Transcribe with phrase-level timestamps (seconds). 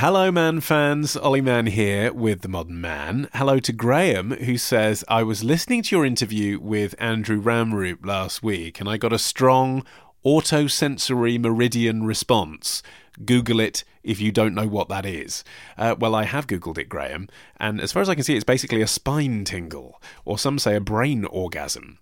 [0.00, 1.16] Hello, man fans.
[1.16, 3.28] Ollie Mann here with The Modern Man.
[3.34, 8.40] Hello to Graham, who says, I was listening to your interview with Andrew Ramroop last
[8.40, 9.84] week and I got a strong
[10.24, 12.80] autosensory meridian response.
[13.24, 15.42] Google it if you don't know what that is.
[15.76, 18.44] Uh, well, I have Googled it, Graham, and as far as I can see, it's
[18.44, 21.98] basically a spine tingle, or some say a brain orgasm.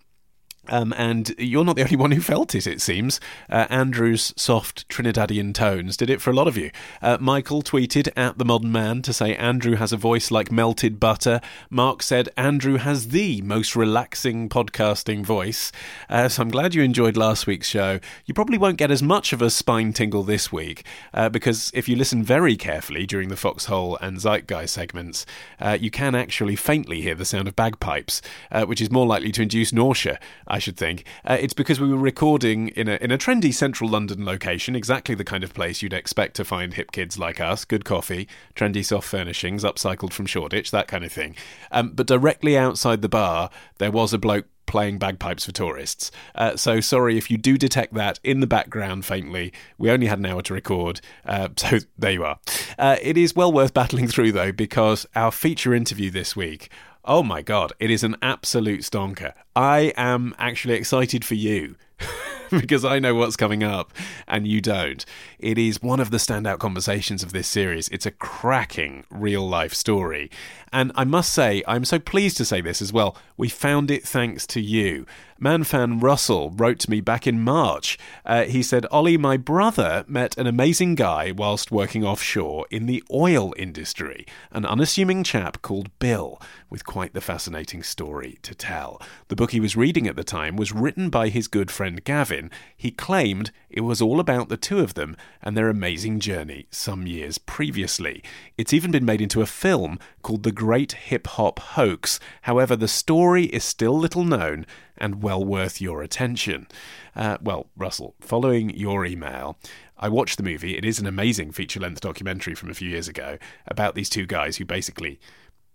[0.69, 3.19] Um, and you're not the only one who felt it, it seems.
[3.49, 6.71] Uh, Andrew's soft Trinidadian tones did it for a lot of you.
[7.01, 10.99] Uh, Michael tweeted at The Modern Man to say Andrew has a voice like melted
[10.99, 11.41] butter.
[11.69, 15.71] Mark said Andrew has the most relaxing podcasting voice.
[16.09, 17.99] Uh, so I'm glad you enjoyed last week's show.
[18.25, 21.87] You probably won't get as much of a spine tingle this week, uh, because if
[21.87, 25.25] you listen very carefully during the Foxhole and Zeitgeist segments,
[25.59, 29.31] uh, you can actually faintly hear the sound of bagpipes, uh, which is more likely
[29.31, 30.19] to induce nausea.
[30.59, 31.03] Should think.
[31.25, 35.15] Uh, it's because we were recording in a in a trendy central London location, exactly
[35.15, 37.65] the kind of place you'd expect to find hip kids like us.
[37.65, 41.35] Good coffee, trendy soft furnishings, upcycled from Shoreditch, that kind of thing.
[41.71, 46.11] Um, but directly outside the bar, there was a bloke playing bagpipes for tourists.
[46.35, 49.51] Uh, so sorry if you do detect that in the background faintly.
[49.79, 52.39] We only had an hour to record, uh, so there you are.
[52.77, 56.69] Uh, it is well worth battling through though, because our feature interview this week
[57.09, 59.31] Oh my god, it is an absolute stonker.
[59.55, 61.77] I am actually excited for you.
[62.51, 63.93] because I know what's coming up
[64.27, 65.05] and you don't.
[65.39, 67.87] It is one of the standout conversations of this series.
[67.89, 70.29] It's a cracking real life story.
[70.71, 73.15] And I must say, I'm so pleased to say this as well.
[73.37, 75.05] We found it thanks to you.
[75.39, 77.97] Manfan Russell wrote to me back in March.
[78.25, 83.03] Uh, he said, Ollie, my brother met an amazing guy whilst working offshore in the
[83.11, 88.99] oil industry, an unassuming chap called Bill, with quite the fascinating story to tell.
[89.27, 92.36] The book he was reading at the time was written by his good friend Gavin.
[92.75, 97.05] He claimed it was all about the two of them and their amazing journey some
[97.05, 98.23] years previously.
[98.57, 102.19] It's even been made into a film called The Great Hip Hop Hoax.
[102.43, 104.65] However, the story is still little known
[104.97, 106.67] and well worth your attention.
[107.15, 109.57] Uh, well, Russell, following your email,
[109.99, 110.77] I watched the movie.
[110.77, 113.37] It is an amazing feature length documentary from a few years ago
[113.67, 115.19] about these two guys who basically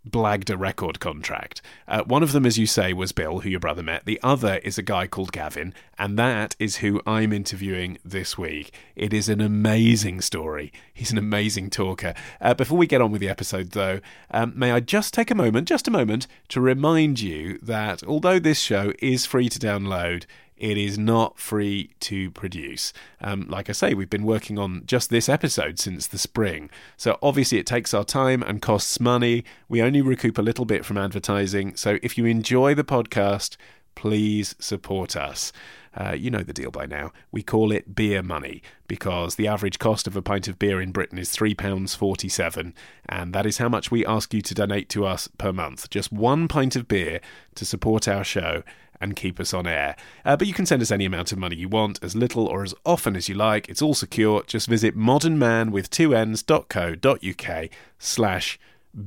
[0.09, 1.63] blagged a record contract.
[1.87, 4.05] Uh, one of them, as you say, was Bill, who your brother met.
[4.05, 8.73] The other is a guy called Gavin, and that is who I'm interviewing this week.
[8.97, 10.73] It is an amazing story.
[10.93, 12.15] He's an amazing talker.
[12.41, 15.37] Uh, before we get on with the episode, though, um, may I just take a
[15.37, 20.25] moment, just a moment, to remind you that although this show is free to download,
[20.63, 22.93] it is not free to produce.
[23.21, 26.71] Um, like I say, we've been working on just this episode since the spring.
[26.97, 29.45] So obviously, it takes our time and costs money.
[29.69, 31.75] We only recoup a little bit from advertising.
[31.75, 33.57] So if you enjoy the podcast,
[33.97, 35.53] please support us.
[35.95, 37.13] Uh, you know the deal by now.
[37.33, 40.93] We call it beer money because the average cost of a pint of beer in
[40.93, 42.73] Britain is £3.47,
[43.09, 45.91] and that is how much we ask you to donate to us per month.
[45.91, 47.21] Just one pint of beer
[47.57, 48.63] to support our show
[49.03, 49.97] and keep us on air.
[50.25, 52.63] Uh, but you can send us any amount of money you want, as little or
[52.63, 53.69] as often as you like.
[53.69, 54.45] It's all secure.
[54.47, 57.69] Just visit modernman.co.uk
[57.99, 58.59] slash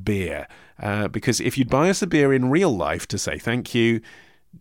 [0.04, 0.48] beer.
[0.81, 4.02] Uh, because if you'd buy us a beer in real life to say thank you,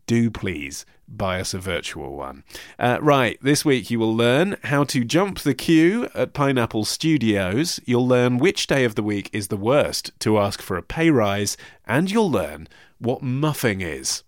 [0.06, 2.44] do please buy us a virtual one.
[2.78, 7.80] Uh, right, this week you will learn how to jump the queue at Pineapple Studios.
[7.84, 11.10] You'll learn which day of the week is the worst to ask for a pay
[11.10, 11.56] rise,
[11.86, 12.68] and you'll learn
[12.98, 14.22] what muffing is.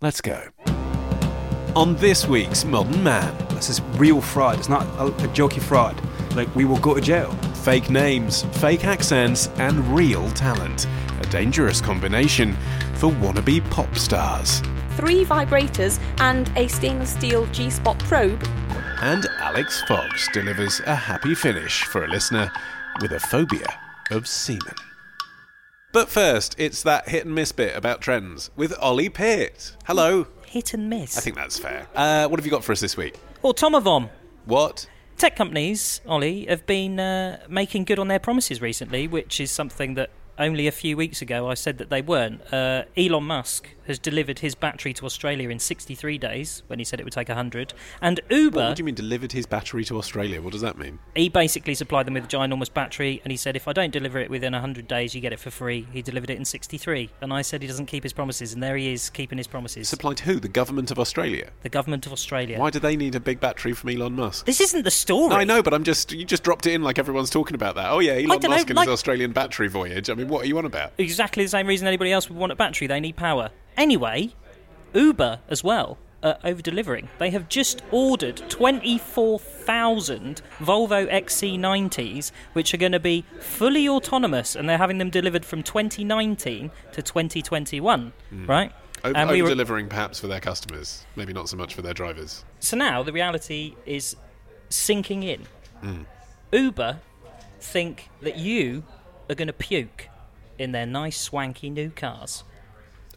[0.00, 0.48] Let's go.
[1.76, 4.58] On this week's Modern Man, This is real fraud.
[4.58, 6.00] It's not a, a jokey fraud.
[6.34, 7.30] Like, we will go to jail.
[7.62, 10.86] fake names, fake accents, and real talent.
[11.20, 12.56] A dangerous combination
[12.94, 14.62] for wannabe pop stars.
[14.96, 18.42] three vibrators, and a stainless steel G Spot probe.
[19.02, 22.50] And Alix Fox delivers a happy finish for a listener
[23.02, 23.68] with a phobia
[24.10, 24.74] of semen.
[25.92, 29.76] But first, it's that hit and miss bit about trends with Ollie Peart.
[29.86, 30.28] Hello.
[30.46, 31.18] Hit and miss.
[31.18, 31.88] I think that's fair.
[31.96, 33.16] Uh, what have you got for us this week?
[33.42, 34.08] Well, Automovom.
[34.44, 34.86] What?
[35.18, 39.94] Tech companies, Ollie, have been uh, making good on their promises recently, which is something
[39.94, 42.40] that only a few weeks ago I said that they weren't.
[42.52, 47.00] Uh, Elon Musk has delivered his battery to Australia in 63 days when he said
[47.00, 47.74] it would take 100.
[48.00, 48.58] And Uber.
[48.68, 50.40] What do you mean delivered his battery to Australia?
[50.40, 50.98] What does that mean?
[51.14, 54.18] He basically supplied them with a ginormous battery, and he said, if I don't deliver
[54.18, 55.86] it within 100 days, you get it for free.
[55.92, 57.10] He delivered it in 63.
[57.20, 59.88] And I said he doesn't keep his promises, and there he is keeping his promises.
[59.88, 60.40] Supplied to who?
[60.40, 61.50] The government of Australia?
[61.62, 62.58] the government of Australia.
[62.58, 64.46] Why do they need a big battery from Elon Musk?
[64.46, 65.30] This isn't the story.
[65.30, 67.74] No, I know, but I'm just you just dropped it in like everyone's talking about
[67.74, 67.90] that.
[67.90, 70.08] Oh yeah, Elon don't know, Musk and like- his Australian battery voyage.
[70.08, 70.92] I mean, what are you on about?
[70.98, 72.86] exactly the same reason anybody else would want a battery.
[72.86, 73.50] They need power.
[73.80, 74.30] Anyway,
[74.92, 77.08] Uber as well are over delivering.
[77.18, 84.68] They have just ordered 24,000 Volvo XC90s, which are going to be fully autonomous, and
[84.68, 88.12] they're having them delivered from 2019 to 2021.
[88.46, 88.70] Right?
[89.02, 91.94] Over, And we were- delivering perhaps for their customers, maybe not so much for their
[91.94, 92.44] drivers.
[92.58, 94.14] So now the reality is
[94.68, 95.46] sinking in.
[95.80, 96.02] Hmm.
[96.52, 96.98] Uber
[97.58, 98.84] think that you
[99.30, 100.10] are going to puke
[100.58, 102.44] in their nice, swanky new cars.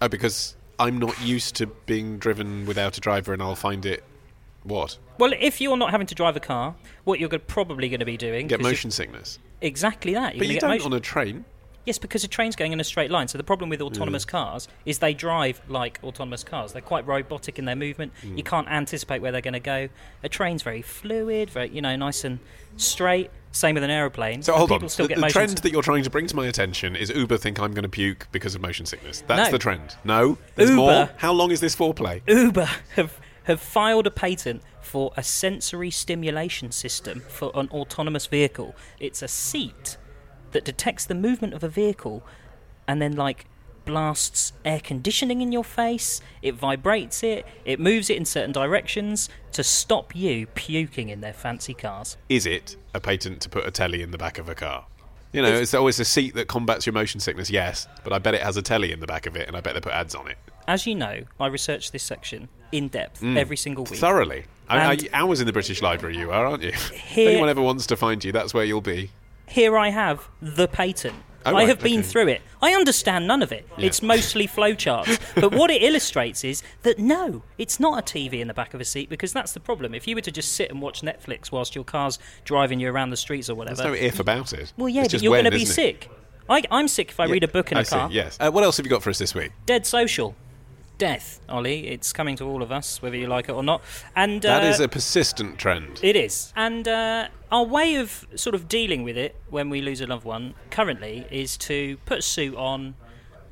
[0.03, 4.03] Oh, because I'm not used to being driven without a driver, and I'll find it
[4.63, 8.01] what Well, if you're not having to drive a car, what you're go- probably going
[8.01, 9.39] to be doing get motion sickness.
[9.61, 10.35] exactly that.
[10.35, 11.45] You're But you don't motion- on a train.
[11.85, 13.27] Yes, because a train's going in a straight line.
[13.27, 16.73] So the problem with autonomous cars is they drive like autonomous cars.
[16.73, 18.13] They're quite robotic in their movement.
[18.21, 18.37] Hmm.
[18.37, 19.89] You can't anticipate where they're going to go.
[20.23, 22.39] A train's very fluid, very you know, nice and
[22.77, 23.29] straight.
[23.51, 24.41] Same with an aeroplane.
[24.41, 24.89] So hold people on.
[24.89, 27.37] Still The, get the trend that you're trying to bring to my attention is Uber
[27.37, 29.23] think I'm going to puke because of motion sickness.
[29.27, 29.51] That's No.
[29.51, 29.95] the trend.
[30.03, 31.09] No, there's Uber- more.
[31.17, 32.21] How long is this foreplay?
[32.27, 38.73] Uber have have filed a patent for a sensory stimulation system for an autonomous vehicle.
[38.99, 39.97] It's a seat
[40.53, 42.23] that detects the movement of a vehicle
[42.87, 43.45] and then like
[43.85, 49.29] blasts air conditioning in your face, it vibrates it, it moves it in certain directions
[49.51, 52.17] to stop you puking in their fancy cars.
[52.29, 54.85] Is it a patent to put a telly in the back of a car?
[55.31, 58.35] You know, it's always a seat that combats your motion sickness, yes, but I bet
[58.35, 60.13] it has a telly in the back of it, and I bet they put ads
[60.13, 60.37] on it.
[60.67, 63.35] As you know, I research this section in depth mm.
[63.35, 63.99] every single week.
[63.99, 64.45] Thoroughly.
[64.69, 66.69] I mean, hours in the British Library you are, aren't you?
[66.69, 69.09] if anyone ever wants to find you, that's where you'll be.
[69.53, 71.15] Here I have the patent.
[71.45, 72.07] Oh, I right, have been okay.
[72.07, 72.41] through it.
[72.61, 73.67] I understand none of it.
[73.77, 73.85] Yeah.
[73.85, 75.19] It's mostly flowcharts.
[75.41, 78.81] but what it illustrates is that no, it's not a TV in the back of
[78.81, 79.93] a seat because that's the problem.
[79.93, 83.11] If you were to just sit and watch Netflix whilst your car's driving you around
[83.11, 84.73] the streets or whatever, There's no if about it.
[84.75, 86.09] well, yeah, but you're going to be sick.
[86.49, 88.09] I, I'm sick if I read a book in a I car.
[88.09, 88.37] See, yes.
[88.39, 89.51] Uh, what else have you got for us this week?
[89.65, 90.35] Dead Social.
[90.97, 91.87] Death, Ollie.
[91.87, 93.81] It's coming to all of us, whether you like it or not.
[94.15, 95.99] And That uh, is a persistent trend.
[96.01, 96.53] It is.
[96.55, 100.25] And uh, our way of sort of dealing with it when we lose a loved
[100.25, 102.95] one currently is to put a suit on,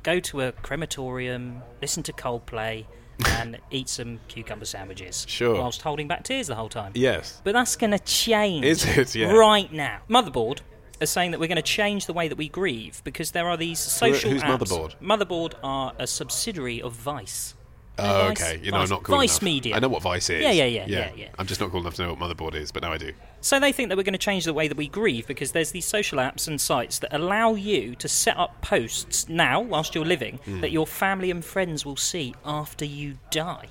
[0.02, 2.86] go to a crematorium, listen to Coldplay,
[3.26, 5.26] and eat some cucumber sandwiches.
[5.28, 5.54] Sure.
[5.54, 6.92] Whilst holding back tears the whole time.
[6.94, 7.40] Yes.
[7.44, 8.64] But that's going to change.
[8.64, 9.14] Is it?
[9.14, 9.32] Yeah.
[9.32, 10.00] Right now.
[10.08, 10.60] Motherboard
[11.02, 13.56] are saying that we're going to change the way that we grieve because there are
[13.56, 14.58] these social who's apps.
[14.60, 14.94] Motherboard?
[15.00, 17.54] Motherboard are a subsidiary of Vice.
[17.98, 18.42] Oh, Vice?
[18.42, 18.60] okay.
[18.64, 19.42] You know, Vice- I'm not cool Vice enough.
[19.42, 19.76] Media.
[19.76, 20.40] I know what Vice is.
[20.42, 21.28] Yeah, yeah, yeah, yeah, yeah.
[21.38, 23.12] I'm just not cool enough to know what Motherboard is, but now I do.
[23.42, 25.72] So they think that we're going to change the way that we grieve because there's
[25.72, 30.06] these social apps and sites that allow you to set up posts now, whilst you're
[30.06, 30.60] living, Hmm.
[30.62, 33.66] that your family and friends will see after you die.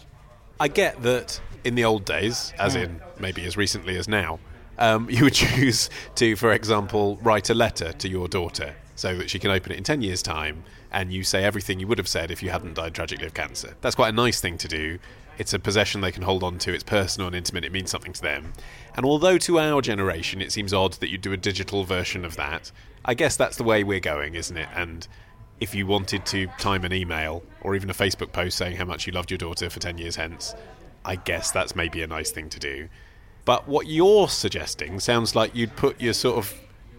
[0.60, 4.40] I get that in the old days, as in maybe as recently as now,
[4.78, 9.30] um, you would choose to, for example, write a letter to your daughter so that
[9.30, 12.08] she can open it in 10 years' time and you say everything you would have
[12.08, 13.76] said if you hadn't died tragically of cancer.
[13.82, 15.00] That's quite a nice thing to do.
[15.38, 18.14] It's a possession they can hold on to, it's personal and intimate, it means something
[18.14, 18.54] to them.
[18.96, 22.36] And although to our generation it seems odd that you'd do a digital version of
[22.36, 22.72] that,
[23.04, 24.70] I guess that's the way we're going, isn't it?
[24.76, 25.08] And
[25.60, 29.08] if you wanted to time an email or even a Facebook post saying how much
[29.08, 30.54] you loved your daughter for 10 years hence,
[31.06, 32.90] I guess that's maybe a nice thing to do.
[33.46, 36.54] But what you're suggesting sounds like you'd put your sort of,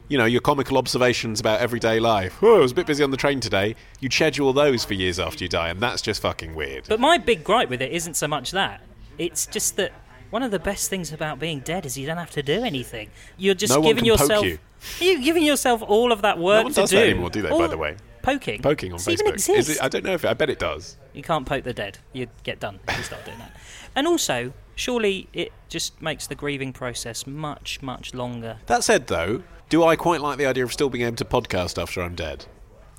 [0.08, 2.38] you know, your comical observations about everyday life.
[2.42, 3.76] Oh, I was a bit busy on the train today.
[4.00, 6.84] You'd schedule those for years after you die, and that's just fucking weird.
[6.88, 8.80] But my big gripe with it isn't so much that.
[9.18, 9.92] It's just that
[10.30, 13.10] one of the best things about being dead is you don't have to do anything.
[13.36, 14.44] You're just No one giving yourself.
[14.44, 14.58] you.
[14.98, 16.96] You're giving yourself all of that work no one to does do.
[16.96, 17.96] that anymore, do they, by the way?
[18.22, 18.62] Poking.
[18.62, 19.20] Poking on Does Facebook.
[19.20, 19.68] even exist?
[19.70, 20.96] Is it, I don't know if it, I bet it does.
[21.12, 21.98] You can't poke the dead.
[22.12, 22.80] You get done.
[22.88, 23.52] If you start doing that.
[23.94, 28.58] And also, surely it just makes the grieving process much, much longer.
[28.66, 31.80] That said, though, do I quite like the idea of still being able to podcast
[31.80, 32.46] after I'm dead?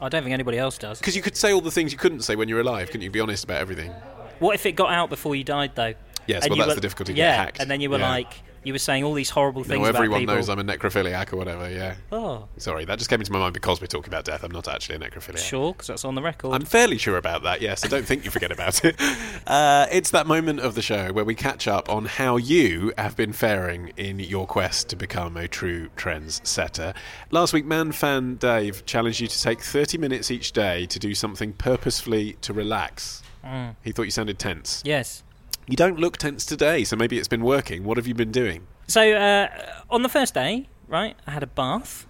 [0.02, 1.00] I don't think anybody else does.
[1.00, 3.02] Because you could say all the things you couldn't say when you were alive, couldn't
[3.04, 3.12] you?
[3.12, 3.92] Be honest about everything.
[4.40, 5.94] What if it got out before you died, though?
[6.28, 7.60] Yes, And well, that's were- the difficulty, Yeah, hacked.
[7.60, 8.10] and then you were Yeah.
[8.10, 11.38] like, You were saying all these horrible things about everyone knows I'm a necrophiliac or
[11.38, 11.96] whatever, yeah.
[12.12, 14.44] Oh, Sorry, that just came into my mind because we're talking about death.
[14.44, 15.38] I'm not actually a necrophiliac.
[15.40, 16.54] sure, because that's on the record.
[16.54, 17.84] I'm fairly sure about that, yes.
[17.84, 18.96] I don't think you forget about it.
[19.46, 23.16] Uh, it's that moment of the show where we catch up on how you have
[23.18, 26.94] been faring in your quest to become a true trends setter.
[27.30, 31.14] Last week, man fan Dave challenged you to take 30 minutes each day to do
[31.14, 33.22] something purposefully to relax.
[33.44, 33.76] Mm.
[33.84, 34.82] He thought you sounded tense.
[34.86, 35.24] yes.
[35.68, 37.84] You don't look tense today, so maybe it's been working.
[37.84, 38.68] What have you been doing?
[38.88, 39.48] So uh,
[39.90, 42.06] on the first day, right, I had a bath.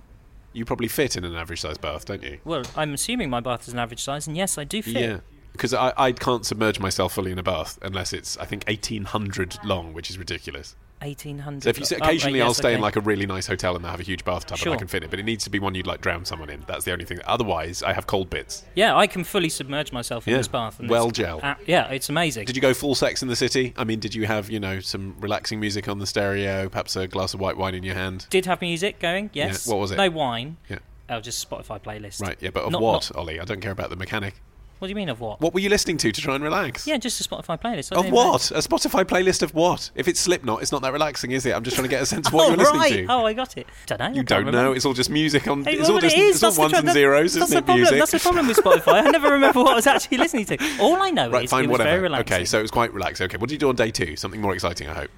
[0.53, 2.39] You probably fit in an average sized bath, don't you?
[2.43, 4.93] Well, I'm assuming my bath is an average size, and yes, I do fit.
[4.93, 5.19] Yeah.
[5.51, 9.60] Because I, I can't submerge myself fully in a bath unless it's, I think, 1800
[9.63, 10.75] long, which is ridiculous.
[11.03, 11.63] 1800.
[11.63, 13.83] So if you Oh, right, occasionally I'll stay in like a really nice hotel and
[13.86, 14.72] they have a huge bathtub Sure.
[14.72, 16.50] and I can fit it, but it needs to be one you'd like drown someone
[16.50, 16.63] in.
[16.67, 17.19] That's the only thing.
[17.25, 18.63] Otherwise, I have cold bits.
[18.75, 20.38] Yeah, I can fully submerge myself in Yeah.
[20.38, 20.79] this bath.
[20.79, 21.39] and Well gel.
[21.43, 22.45] a- yeah, it's amazing.
[22.45, 23.74] Did you go full Sex in the City?
[23.77, 27.07] I mean, did you have you know some relaxing music on the stereo, perhaps a
[27.07, 28.27] glass of white wine in your hand?
[28.29, 29.29] Did have music going?
[29.33, 29.67] Yes.
[29.67, 29.98] what was it?
[29.98, 30.57] No wine.
[30.69, 30.79] Yeah.
[31.10, 32.22] Oh, just Spotify playlist.
[32.22, 32.38] Right.
[32.39, 33.39] Yeah, but of Not- what, not- Ollie?
[33.39, 34.36] I don't care about the mechanic.
[34.83, 35.39] What do you mean of what?
[35.39, 36.85] What were you listening to to try and relax?
[36.85, 37.95] Yeah, just a Spotify playlist.
[37.95, 38.11] I Of know.
[38.11, 38.51] what?
[38.51, 39.89] A Spotify playlist of what?
[39.95, 41.55] If it's Slipknot, it's not that relaxing, is it?
[41.55, 42.93] I'm just trying to get a sense of what oh, you're listening right.
[42.93, 43.05] to.
[43.07, 43.65] Oh, I got it.
[43.85, 44.07] Don't know.
[44.09, 44.73] You can't don't know.
[44.73, 45.63] It's all just music on.
[45.63, 46.35] Hey, it's all just it is.
[46.35, 47.75] it's all That's the ones and zeros, that's isn't the it?
[47.75, 47.97] Music.
[47.97, 49.05] That's the problem with Spotify.
[49.05, 50.57] I never remember what I was actually listening to.
[50.81, 51.89] All I know Right, is fine, it was whatever.
[51.91, 52.35] very relaxing.
[52.35, 53.23] Okay, so it was quite relaxing.
[53.27, 54.17] Okay, what did you do on day two?
[54.17, 55.11] Something more exciting, I hope.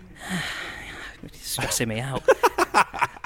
[1.55, 2.23] Stressing me out.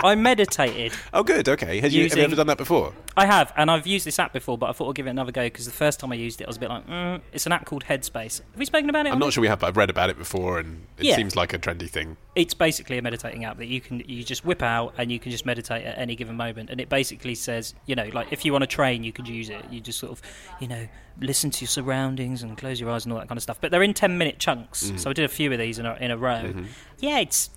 [0.02, 0.94] I meditated.
[1.14, 1.50] Oh, good.
[1.50, 2.94] Okay, Has you, have you Using- ever done that before?
[3.18, 5.34] I have, and I've used this app before, but I thought I'd give it another
[5.34, 7.46] go because the first time I used it, I was a bit like, mm, it's
[7.46, 8.38] an app called Headspace.
[8.38, 9.10] Have we spoken about it?
[9.10, 11.18] I'm on not sure we have, but I've read about it before, and it Yeah.
[11.18, 12.16] seems like a trendy thing.
[12.36, 15.32] It's basically a meditating app that you can you just whip out and you can
[15.34, 16.70] just meditate at any given moment.
[16.70, 19.50] And it basically says, you know, like if you want to train, you could use
[19.50, 19.66] it.
[19.70, 20.22] You just sort of,
[20.62, 20.88] you know,
[21.20, 23.58] listen to your surroundings and close your eyes and all that kind of stuff.
[23.60, 24.98] But they're in ten minute chunks, Mm.
[25.00, 26.44] so I did a few of these in a, in a row.
[26.46, 26.64] Mm-hmm.
[27.00, 27.50] Yeah, it's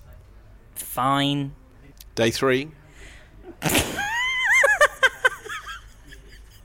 [0.75, 1.53] fine.
[2.15, 2.69] Day three.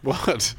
[0.03, 0.55] what?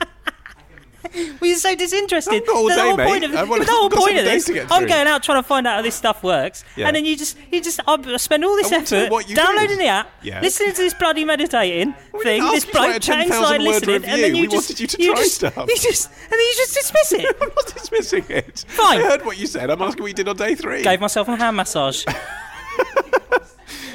[1.15, 2.33] Well, you're so disinterested.
[2.35, 3.07] I've got all the day, whole mate.
[3.07, 3.57] point of, the whole
[3.89, 4.89] got point some of days this, to get I'm through.
[4.89, 6.85] going out trying to find out how this stuff works, Yeah.
[6.87, 9.11] and then you just, you just, I spend all this I want to know effort
[9.11, 9.79] what you downloading did.
[9.79, 10.39] the app, Yeah.
[10.41, 13.43] listening to this bloody meditating thing, ask this you to write bloke a chatting 10,000
[13.43, 14.35] side word listening, and then review.
[14.35, 15.55] you We just, wanted you to you try just, stuff.
[15.67, 17.35] You just, and then you just dismiss it.
[17.41, 18.65] I'm not dismissing it.
[18.67, 18.99] Fine.
[18.99, 19.71] I heard what you said.
[19.71, 20.83] I'm asking what you did on day three.
[20.83, 22.05] Gave myself a hand massage.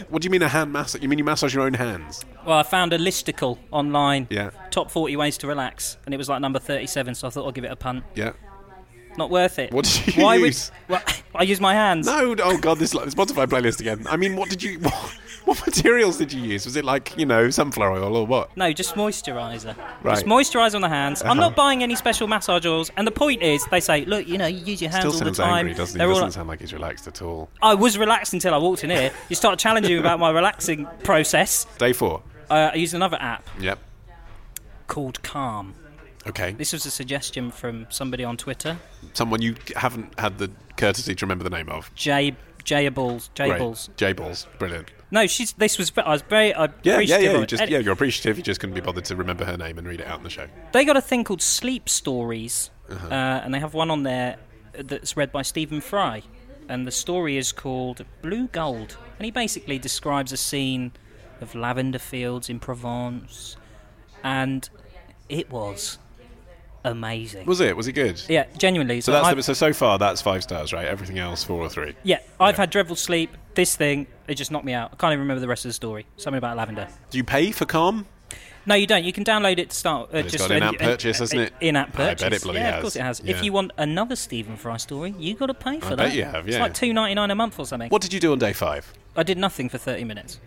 [0.09, 1.03] What do you mean a hand massage?
[1.03, 2.25] You mean you massage your own hands?
[2.47, 4.29] Well, I found a listicle online.
[4.31, 4.51] Yeah.
[4.71, 7.53] Top 40 ways to relax, and it was like number 37, so I thought I'll
[7.53, 8.05] give it a punt.
[8.15, 8.33] Yeah.
[9.17, 9.73] Not worth it.
[9.73, 10.71] What did you Why use?
[10.89, 11.03] Would, well,
[11.35, 12.07] I use my hands.
[12.07, 14.07] No, oh god, this like, Spotify playlist again.
[14.09, 14.81] I mean, what did you?
[15.45, 16.65] What, what materials did you use?
[16.65, 18.57] Was it like you know sunflower oil or what?
[18.57, 19.77] No, just moisturiser.
[20.03, 20.15] Right.
[20.15, 21.21] Just moisturiser on the hands.
[21.21, 21.41] I'm Uh-huh.
[21.41, 22.91] not buying any special massage oils.
[22.97, 25.19] And the point is, they say, look, you know, you use your hands Still all
[25.19, 25.59] the sounds time.
[25.67, 25.99] angry, doesn't he?
[25.99, 27.51] They're Doesn't sound like he's relaxed at all.
[27.61, 29.11] I was relaxed until I walked in here.
[29.29, 31.67] You start challenging me about my relaxing process.
[31.77, 32.23] Day four.
[32.49, 33.79] Uh, I used another app Yep.
[34.87, 35.75] called Calm.
[36.27, 36.53] Okay.
[36.53, 38.79] This was a suggestion from somebody on Twitter.
[39.13, 41.95] Someone you haven't had the courtesy to remember the name of.
[41.95, 43.29] Jay Jayables.
[43.37, 43.53] Great.
[43.53, 43.95] Jayables.
[43.97, 44.47] J balls.
[44.59, 44.91] Brilliant.
[45.11, 45.53] No, she's.
[45.53, 45.93] This was.
[45.99, 46.55] I was very.
[46.55, 47.33] I Yeah, yeah, yeah.
[47.33, 47.49] You it.
[47.49, 48.39] just, yeah, you're appreciative.
[48.39, 50.31] You just couldn't be bothered to remember her name and read it out in the
[50.31, 50.47] show.
[50.73, 53.07] They got a thing called Sleep Stories, Uh-huh.
[53.09, 53.11] uh,
[53.45, 54.37] and they have one on there
[54.73, 56.23] that's read by Stephen Fry,
[56.69, 60.93] and the story is called Blue Gold, and he basically describes a scene
[61.43, 63.57] of lavender fields in Provence,
[64.25, 64.69] and
[65.29, 65.99] it was
[66.85, 67.47] amazing.
[67.47, 67.77] Was it?
[67.77, 68.21] Was it good?
[68.29, 69.01] yeah, genuinely.
[69.01, 70.87] So that's the, so so far that's five stars, right?
[70.87, 71.95] Everything else four or three.
[72.03, 72.63] yeah, I've Yeah.
[72.63, 73.37] had dreadful sleep.
[73.55, 74.91] This thing, it just knocked me out.
[74.93, 76.07] I can't even remember the rest of the story.
[76.17, 76.89] Something about lavender.
[77.11, 78.07] Do you pay for Calm?
[78.67, 79.05] No, you don't.
[79.05, 80.09] You can download it to start.
[80.15, 81.53] Uh, it's just got an an- in-app purchase, hasn't it?
[81.61, 82.23] In-app purchase.
[82.25, 82.75] I bet it bloody yeah, has.
[82.77, 83.21] of course it has.
[83.23, 83.37] Yeah.
[83.37, 85.97] If you want another Stephen Fry story, you got to pay for I that.
[85.99, 87.91] bet you have, Yeah, It's like two ninety nine a month or something.
[87.91, 88.91] What did you do on day five?
[89.17, 90.41] I did nothing for thirty minutes.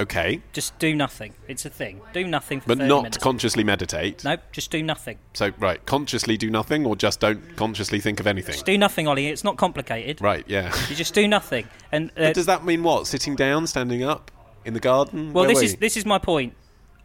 [0.00, 1.34] Okay, Just do nothing.
[1.46, 2.00] It's a thing.
[2.12, 3.18] Do nothing for but 30 not minutes.
[3.18, 4.24] consciously meditate.
[4.24, 5.18] nope, just do nothing.
[5.34, 8.54] So right, consciously do nothing, or just don't consciously think of anything.
[8.54, 9.28] Just do nothing, Ollie.
[9.28, 10.20] It's not complicated.
[10.20, 10.74] Right, yeah.
[10.90, 11.68] You just do nothing.
[11.92, 13.06] And uh, But does that mean what?
[13.06, 14.30] Sitting down, standing up,
[14.64, 15.32] in the garden?
[15.32, 16.54] well, Where this is this is my point.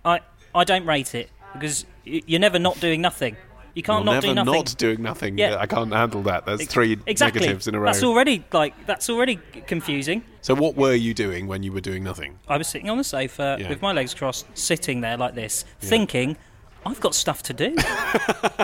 [0.04, 0.22] I
[0.56, 3.36] I don't rate it because y- you're never not doing nothing.
[3.76, 4.54] You can't You're not never do nothing.
[4.54, 5.38] not doing nothing.
[5.38, 5.58] Yeah.
[5.58, 6.46] I can't handle that.
[6.46, 7.42] That's three exactly.
[7.42, 7.86] negatives in a row.
[7.88, 10.24] That's already like that's already confusing.
[10.42, 12.40] So what were you doing when you were doing nothing?
[12.48, 13.70] I was sitting on the sofa Yeah.
[13.70, 16.38] with my legs crossed, sitting there like this, thinking,
[16.86, 17.76] I've got stuff to do.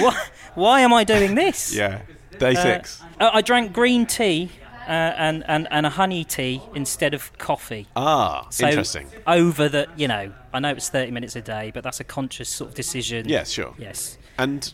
[0.00, 1.74] why, why am I doing this?
[1.74, 2.02] Yeah.
[2.38, 3.02] Day Uh, six.
[3.20, 4.50] uh, I drank green tea
[4.86, 7.86] uh, and, and, and a honey tea instead of coffee.
[7.96, 9.06] Ah, So interesting.
[9.26, 12.48] Over the, you know, I know it's 30 minutes a day, but that's a conscious
[12.48, 13.28] sort of decision.
[13.28, 13.74] Yes, sure.
[13.78, 14.18] Yes.
[14.38, 14.72] And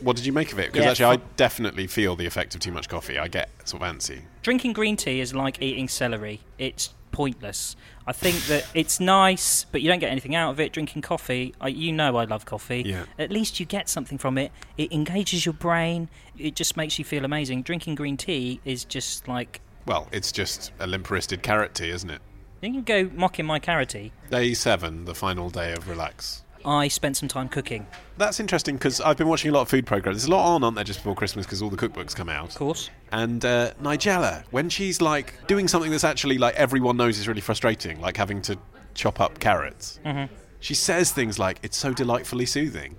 [0.00, 0.72] What did you make of it?
[0.72, 3.18] Because Yeah, actually, I definitely feel the effect of too much coffee.
[3.18, 4.22] I get sort of antsy.
[4.42, 6.40] Drinking green tea is like eating celery.
[6.58, 7.76] It's pointless.
[8.06, 10.72] I think that it's nice, but you don't get anything out of it.
[10.72, 12.82] Drinking coffee, I, you know I love coffee.
[12.86, 13.04] Yeah.
[13.18, 14.52] At least you get something from it.
[14.76, 16.08] It engages your brain.
[16.38, 17.62] It just makes you feel amazing.
[17.62, 22.10] Drinking green tea is just like Well, it's just a limp wristed carrot tea, isn't
[22.10, 22.20] it?
[22.60, 24.10] you can go mocking my carrot tea.
[24.30, 26.42] Day seven, the final day of relax.
[26.68, 27.86] I spent some time cooking,
[28.18, 30.18] That's interesting because I've been watching a lot of food programs.
[30.18, 32.50] There's a lot on, aren't there, just before Christmas because all the cookbooks come out.
[32.50, 32.90] of course.
[33.12, 37.40] And uh, Nigella, when she's like doing something that's actually like everyone knows is really
[37.40, 38.58] frustrating, like having to
[38.94, 40.32] chop up carrots, Mm-hmm.
[40.60, 42.96] she says things like, "It's so delightfully soothing."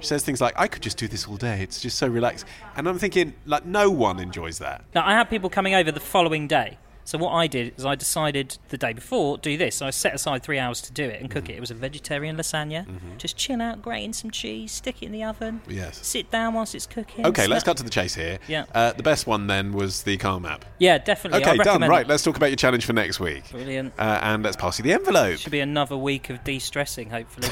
[0.00, 1.60] She says things like, "I could just do this all day.
[1.62, 2.44] It's just so relaxed."
[2.76, 4.84] And I'm thinking, like, no one enjoys that.
[4.94, 6.78] Now I had people coming over the following day.
[7.08, 9.76] So what I did is I decided the day before do this.
[9.76, 11.52] So I set aside three hours to do it and cook Mm-hmm.
[11.52, 11.56] it.
[11.56, 12.84] It was a vegetarian lasagna.
[13.16, 15.62] Just chill out, grate in some cheese, stick it in the oven.
[15.66, 16.06] Yes.
[16.06, 17.24] Sit down whilst it's cooking.
[17.24, 18.38] Okay, let's cut to the chase here.
[18.46, 18.66] Yeah.
[18.74, 20.66] Uh, the best one then was the Calm app.
[20.78, 21.42] Yeah, definitely.
[21.46, 21.80] Okay, done.
[21.80, 23.50] Right, let's talk about your challenge for next week.
[23.52, 23.94] Brilliant.
[23.98, 25.38] Uh, and let's pass you the envelope.
[25.38, 27.48] Should be another week of de-stressing, hopefully.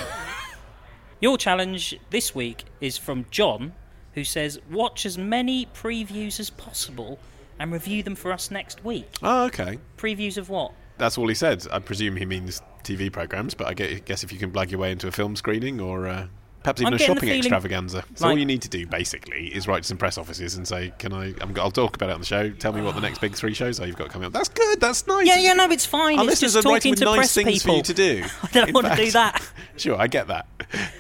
[1.21, 3.73] Your challenge this week is from John,
[4.13, 7.19] who says, "Watch as many previews as possible
[7.59, 9.79] and review them for us next week." Oh, okay.
[9.97, 10.73] Previews of what?
[10.99, 11.67] That's all he said.
[11.71, 14.93] I presume he means TV programs, but I guess if you can blag your way
[14.93, 16.27] into a film screening or uh,
[16.67, 18.05] perhaps even I'm a shopping extravaganza.
[18.17, 20.93] So all you need to do basically is write to some press offices and say,
[20.99, 21.33] "Can I?
[21.41, 22.51] I'm, I'll talk about it on the show.
[22.51, 24.81] Tell me what the next big three shows are you've got coming up." That's good.
[24.81, 25.29] That's nice.
[25.29, 26.19] Yeah, yeah, no, it's fine.
[26.19, 27.71] Our it's listeners just are writing talking with to nice press things people.
[27.71, 28.25] for you to do.
[28.43, 29.43] I don't In want to do that.
[29.79, 30.47] Sure, I get that.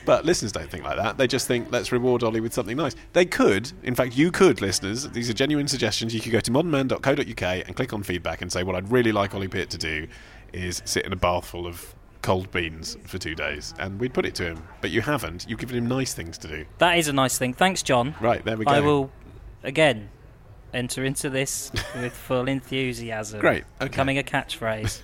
[0.04, 1.16] But listeners don't think like that.
[1.16, 2.94] They just think, let's reward Ollie with something nice.
[3.14, 5.08] They could, in fact, you could, listeners.
[5.08, 6.14] These are genuine suggestions.
[6.14, 9.34] You could go to modernman.co.uk and click on feedback and say, what I'd really like
[9.34, 10.06] Ollie Peart to do
[10.52, 13.74] is sit in a bath full of cold beans for two days.
[13.78, 14.62] And we'd put it to him.
[14.80, 15.46] But you haven't.
[15.48, 16.64] You've given him nice things to do.
[16.78, 17.54] That is a nice thing.
[17.54, 18.14] Thanks, John.
[18.20, 18.70] Right, there we go.
[18.70, 19.10] I will
[19.62, 20.10] again
[20.72, 23.40] enter into this with full enthusiasm.
[23.40, 23.88] Great, okay.
[23.88, 25.00] Becoming a catchphrase.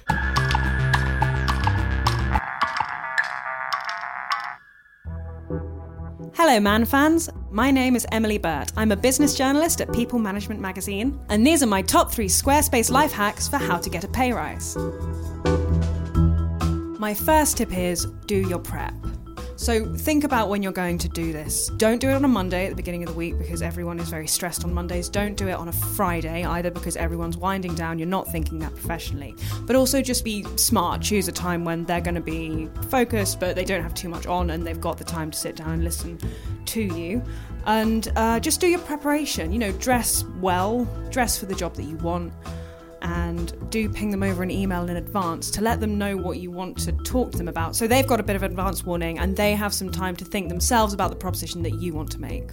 [6.35, 7.30] Hello, Man fans.
[7.50, 8.73] My name is Emily Burt.
[8.76, 12.91] I'm a business journalist at People Management Magazine, and these are my top three Squarespace
[12.91, 14.76] life hacks for how to get a pay rise.
[17.02, 18.95] My first tip is do your prep.
[19.56, 21.69] So think about when you're going to do this.
[21.76, 24.08] Don't do it on a Monday at the beginning of the week because everyone is
[24.08, 25.08] very stressed on Mondays.
[25.08, 28.71] Don't do it on a Friday either because everyone's winding down, you're not thinking that
[28.71, 29.34] professionally.
[29.62, 31.02] But also just be smart.
[31.02, 34.28] Choose a time when they're going to be focused but they don't have too much
[34.28, 36.21] on and they've got the time to sit down and listen
[36.67, 37.21] to you.
[37.67, 39.52] And uh, just do your preparation.
[39.52, 42.32] You know, dress well, dress for the job that you want
[43.32, 46.50] and do ping them over an email in advance to let them know what you
[46.50, 47.75] want to talk to them about.
[47.75, 50.50] So they've got a bit of advance warning and they have some time to think
[50.50, 52.50] themselves about the proposition that you want to make.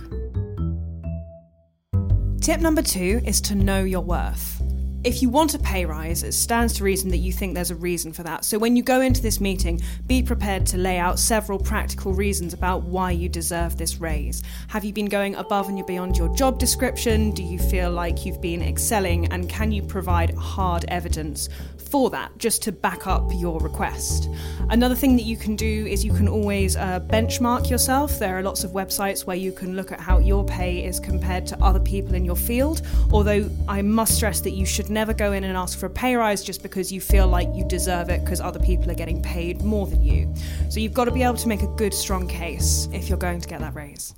[2.41, 4.61] Tip number two is to know your worth.
[5.01, 7.75] If you want a pay rise, it stands to reason that you think there's a
[7.75, 8.43] reason for that.
[8.43, 12.53] So when you go into this meeting, be prepared to lay out several practical reasons
[12.53, 14.43] about why you deserve this raise.
[14.67, 17.31] Have you been going above and beyond your job description?
[17.31, 19.31] Do you feel like you've been excelling?
[19.31, 21.47] And can you provide hard evidence
[21.89, 24.29] for that just to back up your request.
[24.69, 28.19] Another thing that you can do is you can always uh, benchmark yourself.
[28.19, 31.47] There are lots of websites where you can look at how your pay is compared
[31.47, 32.81] to other people in your field.
[33.11, 36.15] Although I must stress that you should never go in and ask for a pay
[36.15, 39.61] rise just because you feel like you deserve it because other people are getting paid
[39.63, 40.33] more than you.
[40.69, 43.41] So you've got to be able to make a good, strong case if you're going
[43.41, 44.13] to get that raise.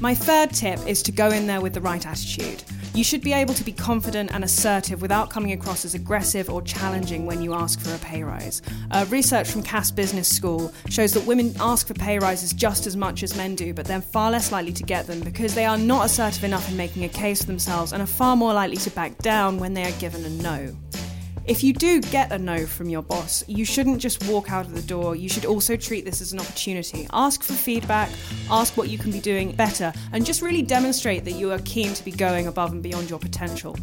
[0.00, 2.62] My third tip is to go in there with the right attitude.
[2.94, 6.62] You should be able to be confident and assertive without coming across as aggressive or
[6.62, 8.62] challenging when you ask for a pay rise.
[8.92, 12.96] Uh, research from Cass Business School shows that women ask for pay rises just as
[12.96, 15.76] much as men do, but they're far less likely to get them because they are
[15.76, 18.90] not assertive enough in making a case for themselves and are far more likely to
[18.90, 20.72] back down when they are given a no.
[21.46, 24.74] If you do get a no from your boss, you shouldn't just walk out of
[24.74, 25.14] the door.
[25.14, 27.06] You should also treat this as an opportunity.
[27.12, 28.08] Ask for feedback,
[28.50, 31.92] ask what you can be doing better, and just really demonstrate that you are keen
[31.92, 33.76] to be going above and beyond your potential.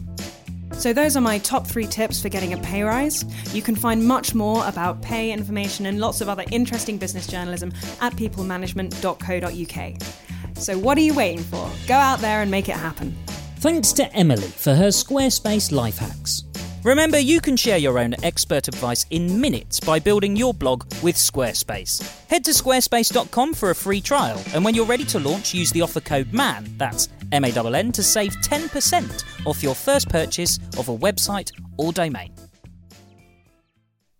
[0.73, 3.23] So, those are my top three tips for getting a pay rise.
[3.53, 7.71] You can find much more about pay information and lots of other interesting business journalism
[7.99, 10.57] at peoplemanagement.co.uk.
[10.57, 11.69] So, what are you waiting for?
[11.87, 13.15] Go out there and make it happen.
[13.57, 16.43] Thanks to Emily for her Squarespace life hacks.
[16.83, 21.15] Remember, you can share your own expert advice in minutes by building your blog with
[21.15, 22.01] Squarespace.
[22.27, 25.81] Head to squarespace.com for a free trial, and when you're ready to launch, use the
[25.83, 30.57] offer code MANN, that's M A N N, to save 10% off your first purchase
[30.79, 32.33] of a website or domain.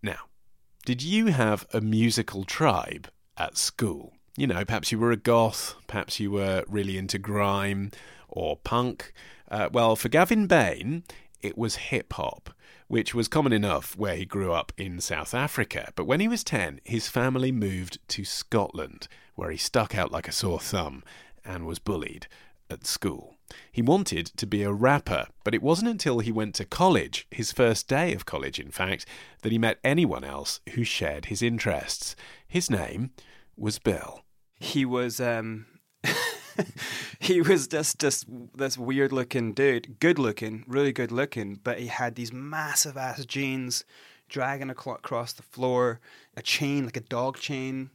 [0.04, 0.20] Now,
[0.86, 4.14] did you have a musical tribe at school?
[4.38, 7.90] You know, perhaps you were a goth, perhaps you were really into grime
[8.30, 9.14] or punk.
[9.50, 11.04] Uh, well, for Gavin Bain,
[11.42, 12.52] it was hip hop,
[12.88, 15.92] which was common enough where he grew up in South Africa.
[15.96, 20.28] But when he was 10, his family moved to Scotland, where he stuck out like
[20.28, 21.04] a sore thumb
[21.44, 22.28] and was bullied
[22.70, 23.36] at school.
[23.72, 27.52] He wanted to be a rapper, but it wasn't until he went to college, his
[27.52, 29.06] first day of college, in fact,
[29.42, 32.16] that he met anyone else who shared his interests.
[32.48, 33.12] His name
[33.58, 34.24] was Bill.
[34.56, 35.66] He was um
[37.20, 41.88] he was just just this weird looking dude, good looking, really good looking, but he
[41.88, 43.86] had these massive ass jeans
[44.30, 46.00] dragging across the floor,
[46.36, 47.90] a chain like a dog chain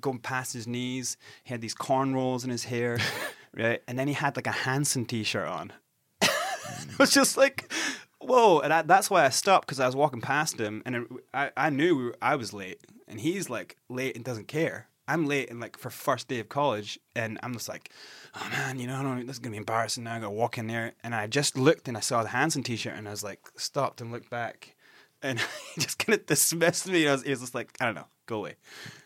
[0.00, 1.16] going past his knees.
[1.44, 2.98] He had these cornrows in his hair,
[3.54, 3.82] right?
[3.86, 5.72] And then he had like a Hanson t-shirt on.
[6.22, 6.98] it mm.
[6.98, 7.72] was just like,
[8.20, 8.60] whoa!
[8.60, 11.02] And I, that's why I stopped because I was walking past him, and it,
[11.34, 14.88] I I knew I was late, and he's like late and doesn't care.
[15.08, 17.90] I'm late and like for first day of college, and I'm just like,
[18.34, 20.14] oh man, you know, I don't, this is gonna be embarrassing now.
[20.14, 22.94] I gotta walk in there, and I just looked and I saw the Hanson t-shirt,
[22.94, 24.76] and I was like, stopped and looked back,
[25.22, 25.40] and
[25.74, 27.02] he just kind of dismissed me.
[27.02, 28.56] And I was, he was just like, I don't know, go away.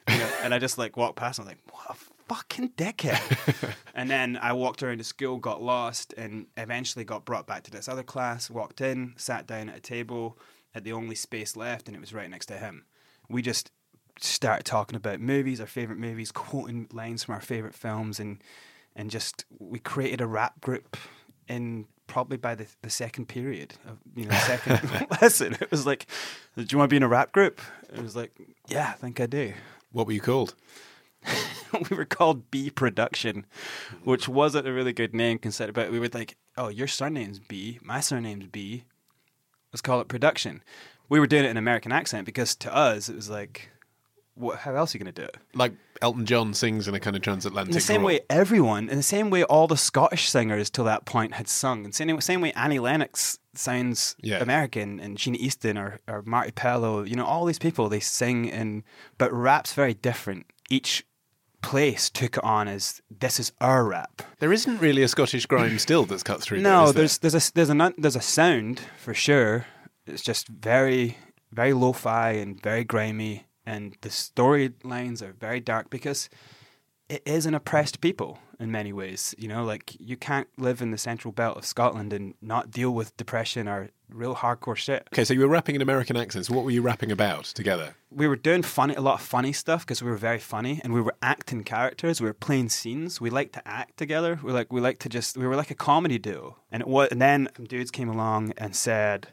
[0.09, 2.71] You know, and I just like walked past, and I was like, what a fucking
[2.77, 3.75] dickhead.
[3.95, 7.71] and then I walked around the school, got lost, and eventually got brought back to
[7.71, 8.51] this other class.
[8.51, 10.39] Walked in, sat down at a table
[10.75, 12.85] at the only space left, and it was right next to him.
[13.29, 13.71] We just
[14.19, 18.43] started talking about movies, our favorite movies, quoting lines from our favorite films, and
[18.95, 20.97] and just we created a rap group
[21.49, 25.57] in probably by the, the second period of you know second lesson.
[25.61, 26.07] It was like,
[26.57, 27.61] do you want to be in a rap group?
[27.93, 28.33] It was like,
[28.69, 29.53] yeah, I think I do.
[29.93, 30.55] What were you called?
[31.91, 33.47] we were called B Production,
[34.05, 35.75] which wasn't a really good name considered.
[35.75, 38.85] But we were like, oh, your surname's B, my surname's B.
[39.73, 40.63] Let's call it Production.
[41.09, 43.71] We were doing it in American accent because to us it was like
[44.37, 45.37] what, how else are you going to do it?
[45.55, 45.73] Like
[46.03, 47.71] Elton John sings in a kind of transatlantic.
[47.71, 48.07] In the same drawl.
[48.09, 51.85] way, everyone, in the same way, all the Scottish singers till that point had sung.
[51.85, 54.41] In the same, same way, Annie Lennox sounds Yeah.
[54.43, 57.03] American, and Sheena Easton or, or Marty Pellow.
[57.09, 58.85] You know, all these people they sing in,
[59.19, 60.47] but rap's very different.
[60.69, 61.05] Each
[61.63, 64.23] place took it on as this is our rap.
[64.39, 66.63] There isn't really a Scottish grime still that's cut through.
[66.63, 66.93] though, No, there?
[66.93, 69.67] there's there's a there's a there's a sound for sure.
[70.07, 71.17] It's just very
[71.53, 76.29] very lo-fi and very grimy, and the storylines are very dark because
[77.09, 79.35] it is an oppressed people in many ways.
[79.37, 82.93] You know, like you can't live in the central belt of Scotland and not deal
[82.93, 85.09] with depression or real hardcore shit.
[85.13, 86.49] Okay, so you were rapping in American accents.
[86.49, 87.95] What were you rapping about together?
[88.17, 90.93] we were doing funny a lot of funny stuff because we were very funny and
[90.95, 94.73] we were acting characters we were playing scenes we liked to act together we like
[94.73, 97.49] we like to just we were like a comedy duo and it was and then
[97.69, 99.29] dudes came along and said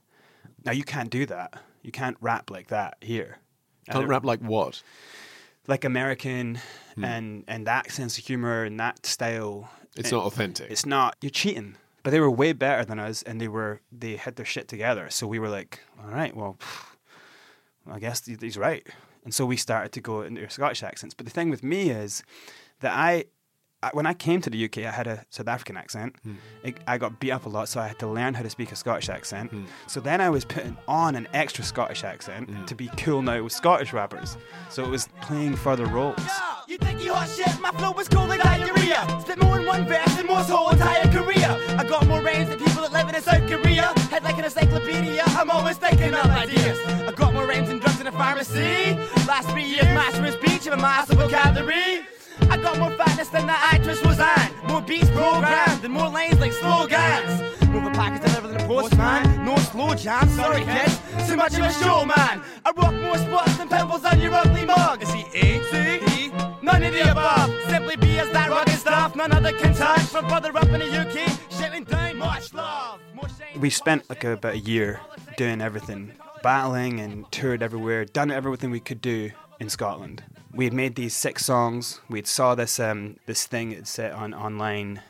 [0.65, 3.37] now you can't do that you can't rap like that here
[3.91, 4.81] Can't rap like what?
[5.67, 6.59] like american
[6.95, 7.05] Hmm.
[7.05, 10.69] and and that sense of humor and that style It's And not authentic.
[10.69, 14.17] it's not you're cheating but they were way better than us and they were they
[14.17, 16.57] had their shit together so we were like all right well
[17.89, 18.85] I guess he's right.
[19.25, 21.13] And so we started to go into Scottish accents.
[21.13, 22.23] But the thing with me is
[22.79, 23.25] that I
[23.91, 26.15] when I came to the UK, I had a South African accent.
[26.23, 26.33] Hmm.
[26.63, 28.71] I, I got beat up a lot, so I had to learn how to speak
[28.71, 29.51] a Scottish accent.
[29.51, 29.65] Hmm.
[29.87, 32.65] So then I was putting on an extra Scottish accent hmm.
[32.65, 34.37] to be cool now with Scottish rappers.
[34.69, 36.19] So it was playing further roles.
[36.67, 37.59] You think you hot shit?
[37.59, 39.05] My flow was cool like diarrhea.
[39.21, 41.57] Spit more in one verse than Moore's whole entire career.
[41.77, 43.93] I got more range than people that live in South Korea.
[44.09, 46.79] Head like an encyclopedia, I'm always thinking of ideas.
[46.87, 48.95] I got more rhymes than drugs in a pharmacy.
[49.27, 52.05] Last three years, mastering speech of a massive vocabulary.
[52.49, 54.67] I got more fatness than the actress was on.
[54.67, 57.41] More beats programmed and more lanes like slogans.
[57.69, 59.45] Move a package delivered than a postman.
[59.45, 60.99] No slow jam, sorry kids.
[61.27, 62.41] Too much of a showman.
[62.65, 65.01] I rock more spots than pimples on your ugly mug.
[65.01, 66.31] Is he A, C, E?
[66.61, 67.51] None of the above.
[67.69, 69.15] Simply be as that rugged stuff.
[69.15, 70.01] None other can touch.
[70.01, 72.99] From brother up in the UK, shitting down much love.
[73.57, 74.99] We spent like about a year
[75.37, 80.23] doing everything, battling and toured everywhere, done everything we could do in Scotland.
[80.53, 81.99] We had made these six songs.
[82.09, 85.01] We had saw this um, this thing that said on online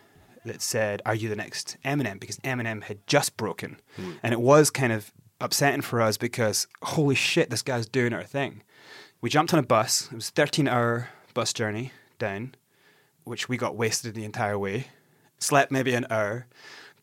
[0.46, 3.80] that said, "Are you the next Eminem?" Because Eminem had just broken,
[4.22, 8.24] and it was kind of upsetting for us because holy shit, this guy's doing our
[8.24, 8.64] thing.
[9.22, 10.08] We jumped on a bus.
[10.12, 12.56] It was a 13 hour bus journey down,
[13.24, 14.88] which we got wasted the entire way.
[15.40, 16.48] Slept maybe an hour.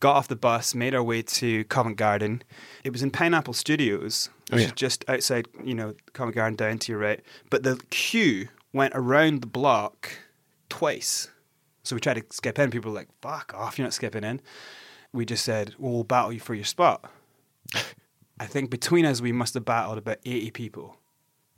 [0.00, 2.42] Got off the bus, made our way to Covent Garden.
[2.84, 4.66] It was in Pineapple Studios, Oh, which yeah.
[4.68, 7.20] is just outside, you know, Covent Garden down to your right.
[7.50, 10.10] But the queue went around the block
[10.68, 11.28] twice.
[11.82, 12.70] So we tried to skip in.
[12.70, 14.40] People were like, fuck off, you're not skipping in.
[15.12, 17.10] We just said, well, we'll battle you for your spot.
[18.38, 20.96] I think between us, we must have battled about 80 people,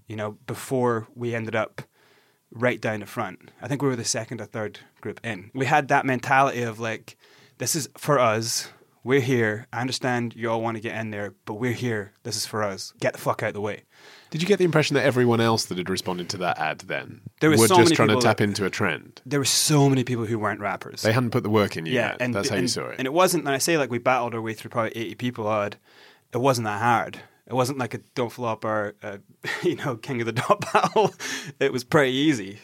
[0.09, 1.83] you know, before we ended up
[2.51, 3.51] right down the front.
[3.63, 5.51] I think we were the second or third group in.
[5.55, 7.17] We had that mentality of like,
[7.63, 8.69] this is for us.
[9.05, 9.67] We're here.
[9.73, 12.13] I understand you all want to get in there, but we're here.
[12.25, 12.93] This is for us.
[13.01, 13.85] Get the fuck out of the way.
[14.31, 17.21] Did you get the impression that everyone else that had responded to that ad then
[17.41, 19.21] There was were so just many trying to people tap that- into a trend?
[19.25, 21.03] There were so many people who weren't rappers.
[21.03, 22.17] They hadn't put the work in yet.
[22.21, 22.97] and That's how and, you saw it.
[22.99, 23.45] And it wasn't.
[23.45, 25.77] And I say like we battled our way through probably eighty people odd.
[26.33, 27.19] It wasn't that hard.
[27.47, 29.21] It wasn't like a don't flop or a,
[29.63, 31.15] you know king of the dot battle.
[31.61, 32.59] It was pretty easy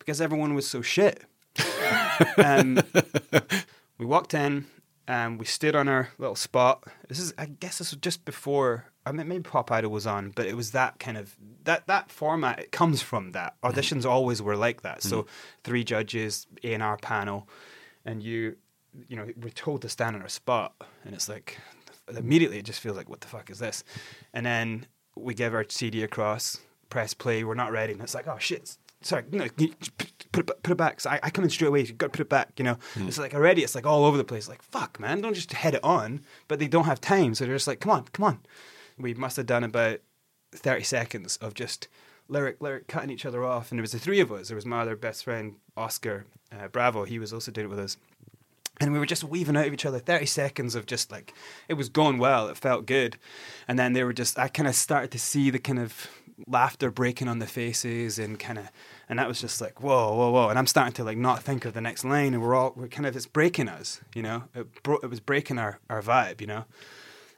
[0.00, 1.24] because everyone was so shit.
[2.38, 2.80] um,
[3.98, 4.66] we walked in
[5.08, 6.84] and we stood on our little spot.
[7.08, 8.86] This is, I guess, this was just before.
[9.04, 12.10] I mean, maybe Pop Idol was on, but it was that kind of that that
[12.10, 12.58] format.
[12.58, 13.54] It comes from that.
[13.62, 13.78] Mm-hmm.
[13.78, 15.02] Auditions always were like that.
[15.02, 15.30] So mm-hmm.
[15.62, 17.48] three judges, A and R panel,
[18.04, 18.56] and you,
[19.08, 21.58] you know, we're told to stand on our spot, and it's like
[22.16, 23.84] immediately it just feels like what the fuck is this,
[24.32, 26.58] and then we give our CD across,
[26.90, 27.44] press play.
[27.44, 28.76] We're not ready, and it's like oh shit.
[29.02, 29.46] Sorry, no,
[30.36, 31.00] put it, put it back.
[31.00, 31.80] So I, I come in straight away.
[31.80, 32.52] You've got to put it back.
[32.58, 33.62] You know, it's like already.
[33.62, 34.48] It's like all over the place.
[34.48, 36.22] Like fuck, man, don't just head it on.
[36.48, 38.38] But they don't have time, so they're just like, come on, come on.
[38.98, 40.00] We must have done about
[40.52, 41.88] thirty seconds of just
[42.28, 43.70] lyric, lyric, cutting each other off.
[43.70, 44.48] And there was the three of us.
[44.48, 47.04] There was my other best friend, Oscar uh, Bravo.
[47.04, 47.96] He was also doing it with us.
[48.78, 51.32] And we were just weaving out of each other 30 seconds of just like,
[51.66, 52.48] it was going well.
[52.48, 53.16] It felt good.
[53.66, 56.08] And then they were just, I kind of started to see the kind of
[56.46, 58.70] laughter breaking on the faces and kind of,
[59.08, 60.48] and that was just like, whoa, whoa, whoa.
[60.48, 62.34] And I'm starting to like not think of the next line.
[62.34, 64.44] And we're all, we're kind of, it's breaking us, you know?
[64.54, 66.64] It, bro- it was breaking our, our vibe, you know?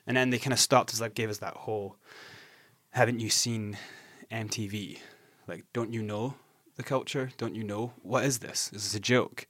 [0.07, 1.97] And then they kind of stopped us, like, gave us that whole,
[2.91, 3.77] haven't you seen
[4.33, 4.99] MTV?
[5.47, 6.35] Like, don't you know
[6.77, 7.31] the culture?
[7.37, 7.93] Don't you know?
[8.03, 8.71] What is this?
[8.73, 9.47] Is this a joke?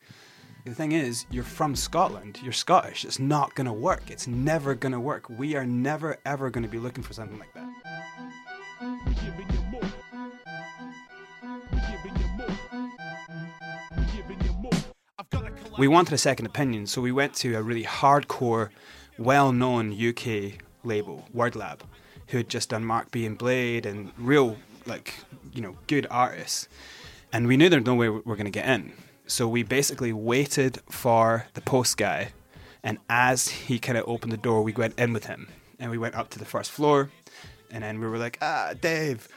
[0.65, 2.41] The thing is, you're from Scotland.
[2.43, 3.05] You're Scottish.
[3.05, 4.11] It's not going to work.
[4.11, 5.31] It's never going to work.
[5.31, 8.28] We are never, ever going to be looking for something like that.
[15.79, 18.71] We wanted a second opinion, so we went to a really hardcore,
[19.17, 21.79] well known UK label, Wordplay,
[22.27, 25.15] who had just done Mark B and Blade and real, like,
[25.53, 26.67] you know, good artists.
[27.33, 28.93] And we knew there's no way we we're going to get in.
[29.29, 32.33] So we basically waited for the post guy,
[32.83, 35.47] and as he kind of opened the door, we went in with him.
[35.79, 37.09] And we went up to the first floor,
[37.71, 39.29] and then we were like, ah, Dave.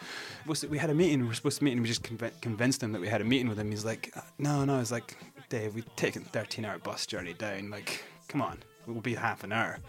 [0.70, 1.22] We had a meeting.
[1.22, 3.24] We were supposed to meet, and we just conv- convinced him that we had a
[3.24, 3.70] meeting with him.
[3.70, 4.80] He's like, "Uh, no, no.
[4.80, 5.16] It's like,
[5.52, 7.70] Dave, we've taken 13 hour bus journey down.
[7.70, 9.80] Like, come on, it will be half an hour.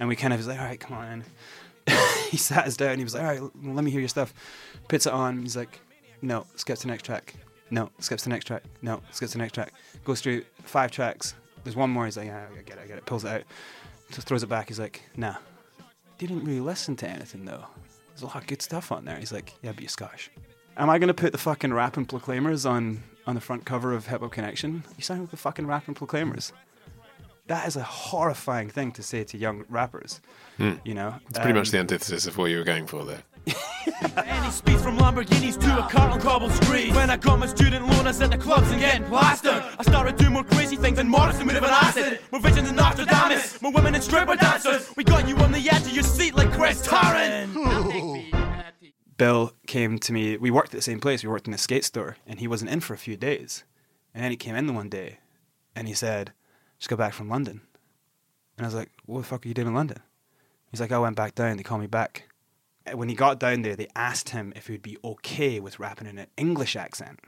[0.00, 1.24] And we kind of was like, all right, come on.
[2.30, 2.96] he sat us down.
[2.96, 4.32] He was like, all right, let me hear your stuff.
[4.88, 5.42] Puts it on.
[5.42, 5.78] He's like,
[6.22, 7.34] no, skips to the next track.
[7.70, 8.62] No, skips to the next track.
[8.80, 9.74] No, skips to the next track.
[10.04, 11.34] Goes through five tracks.
[11.64, 12.06] There's one more.
[12.06, 13.04] He's like, yeah, I get it, I get it.
[13.04, 13.42] Pulls it out.
[14.10, 14.68] Just throws it back.
[14.68, 15.36] He's like, nah.
[16.16, 17.66] Didn't really listen to anything though.
[18.08, 19.18] There's a lot of good stuff on there.
[19.18, 20.30] He's like, yeah, but you're Scottish.
[20.76, 24.06] Am I going to put the fucking rapping proclaimers on, on the front cover of
[24.08, 24.82] Hip Hop Connection?
[24.96, 26.52] You sound like the fucking rapping proclaimers.
[27.46, 30.20] That is a horrifying thing to say to young rappers.
[30.58, 33.22] You know, It's pretty much Um, the antithesis of what you were going for there.
[34.16, 36.92] And he speeds from Lamborghinis to a car on cobble street.
[36.94, 39.62] When I got my student loan, I was at the clubs and getting plastered.
[39.78, 42.20] I started doing more crazy things than Morrison with an acid.
[42.32, 43.60] More visions than Nostradamus.
[43.62, 44.90] More women and stripper dancers.
[44.96, 47.54] We got you on the edge of your seat like Chris Tarrant.
[49.16, 50.36] Bill came to me.
[50.36, 51.22] We worked at the same place.
[51.22, 53.64] We worked in a skate store, and he wasn't in for a few days.
[54.12, 55.18] And then he came in the one day,
[55.74, 56.32] and he said,
[56.78, 57.60] "Just got back from London."
[58.56, 60.00] And I was like, "What the fuck are you doing in London?"
[60.70, 61.56] He's like, "I went back down.
[61.56, 62.28] They called me back."
[62.86, 66.06] And When he got down there, they asked him if he'd be okay with rapping
[66.06, 67.20] in an English accent.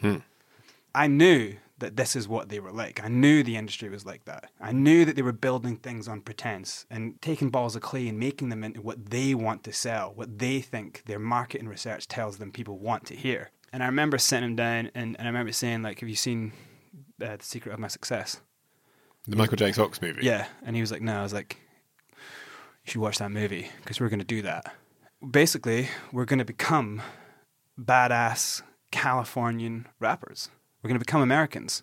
[0.00, 0.18] Hmm.
[0.94, 3.04] I knew that this is what they were like.
[3.04, 4.50] I knew the industry was like that.
[4.58, 8.18] I knew that they were building things on pretense and taking balls of clay and
[8.18, 12.08] making them into what they want to sell, what they think their market and research
[12.08, 13.50] tells them people want to hear.
[13.70, 16.52] And I remember sitting him down and, and I remember saying, like, have you seen
[17.20, 18.40] uh, The Secret of My Success?
[19.28, 19.72] The Michael J.
[19.72, 20.24] Fox movie.
[20.24, 20.46] Yeah.
[20.64, 21.18] And he was like, no.
[21.18, 21.58] I was like,
[22.12, 24.74] you should watch that movie because we're going to do that.
[25.30, 27.02] Basically, we're going to become
[27.78, 30.48] badass Californian rappers.
[30.84, 31.82] We're going to become Americans.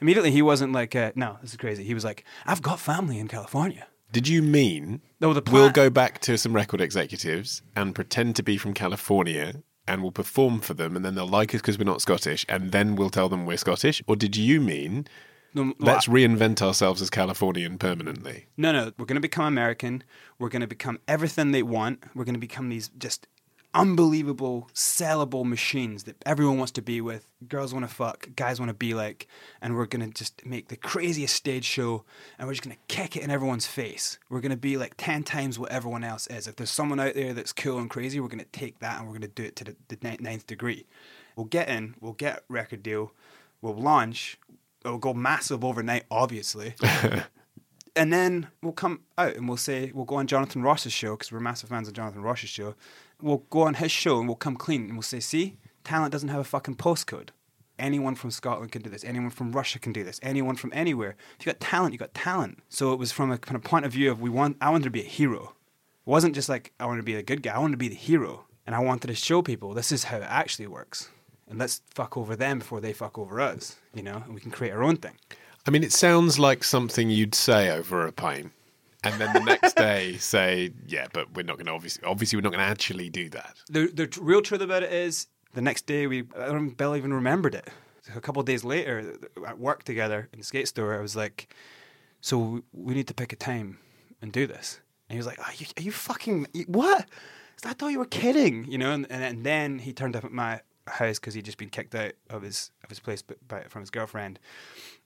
[0.00, 1.84] Immediately, he wasn't like, uh, no, this is crazy.
[1.84, 3.86] He was like, I've got family in California.
[4.10, 8.42] Did you mean No, the we'll go back to some record executives and pretend to
[8.42, 11.84] be from California and we'll perform for them and then they'll like us because we're
[11.84, 14.02] not Scottish and then we'll tell them we're Scottish?
[14.08, 15.06] Or did you mean
[15.54, 18.46] No, no, let's I- reinvent ourselves as Californian permanently?
[18.56, 20.02] No, no, we're going to become American.
[20.40, 22.02] We're going to become everything they want.
[22.16, 23.28] We're going to become these just
[23.74, 27.26] unbelievable, sellable machines that everyone wants to be with.
[27.48, 29.28] Girls want to fuck, guys want to be like,
[29.62, 32.04] and we're going to just make the craziest stage show
[32.38, 34.18] and we're just going to kick it in everyone's face.
[34.28, 36.46] We're going to be like 10 times what everyone else is.
[36.46, 39.06] If there's someone out there that's cool and crazy, we're going to take that and
[39.06, 40.86] we're going to do it to the, the ninth degree.
[41.36, 43.12] We'll get in, we'll get record deal,
[43.62, 44.38] we'll launch,
[44.84, 46.74] it'll go massive overnight, obviously.
[47.96, 51.30] and then we'll come out and we'll say, we'll go on Jonathan Ross's show, because
[51.30, 52.74] we're massive fans of Jonathan Ross's show.
[53.22, 56.28] We'll go on his show and we'll come clean and we'll say, see, talent doesn't
[56.28, 57.30] have a fucking postcode.
[57.78, 59.04] Anyone from Scotland can do this.
[59.04, 60.20] Anyone from Russia can do this.
[60.22, 61.16] Anyone from anywhere.
[61.38, 62.58] If you got talent, you got talent.
[62.68, 64.58] So it was from a kind of point of view of we want.
[64.60, 65.54] I wanted to be a hero.
[66.06, 67.54] It wasn't just like I wanted to be a good guy.
[67.54, 70.18] I wanted to be the hero, and I wanted to show people this is how
[70.18, 71.08] it actually works.
[71.48, 73.76] And let's fuck over them before they fuck over us.
[73.94, 75.16] You know, and we can create our own thing.
[75.66, 78.52] I mean, it sounds like something you'd say over a pint,
[79.04, 82.42] and then the next day say, "Yeah, but we're not going to obviously, obviously, we're
[82.42, 85.86] not going to actually do that." The the real truth about it is, the next
[85.86, 87.68] day we, I don't Bill even remembered it.
[88.14, 91.54] A couple of days later, at work together in the skate store, I was like,
[92.20, 93.78] "So we need to pick a time
[94.20, 97.06] and do this." And he was like, "Are you, are you fucking what?"
[97.64, 98.92] I thought you were kidding, you know.
[98.92, 101.94] And, and, and then he turned up at my house because he'd just been kicked
[101.94, 104.38] out of his of his place by, by, from his girlfriend.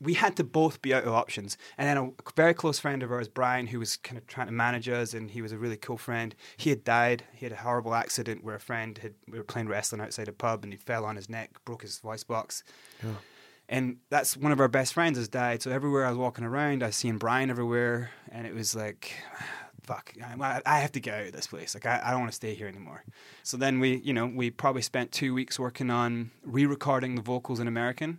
[0.00, 1.56] We had to both be out of options.
[1.78, 4.52] And then a very close friend of ours, Brian, who was kind of trying to
[4.52, 6.34] manage us, and he was a really cool friend.
[6.56, 7.24] He had died.
[7.32, 10.32] He had a horrible accident where a friend had we were playing wrestling outside a
[10.32, 12.64] pub, and he fell on his neck, broke his voice box.
[13.68, 15.62] And that's one of our best friends has died.
[15.62, 19.12] So everywhere I was walking around, I was seeing Brian everywhere, and it was like,
[19.84, 21.74] fuck, I, I have to get out of this place.
[21.74, 23.04] Like I, I don't want to stay here anymore.
[23.42, 27.60] So then we, you know, we probably spent two weeks working on re-recording the vocals
[27.60, 28.18] in American.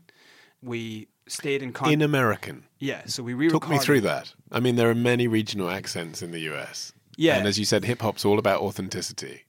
[0.62, 3.04] We stayed in con- In American, yeah.
[3.06, 3.62] So we re-recorded.
[3.68, 4.34] talk me through that.
[4.52, 6.94] I mean, there are many regional accents in the US.
[7.18, 7.38] Yeah.
[7.38, 9.44] and as you said, hip hop's all about authenticity.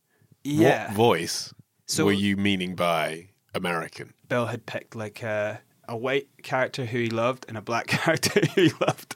[0.44, 0.88] Yeah.
[0.88, 1.52] What voice
[1.87, 4.14] So- were you meaning by American?
[4.29, 8.40] Bill had picked like a, a white character who he loved and a black character
[8.55, 9.15] who he loved.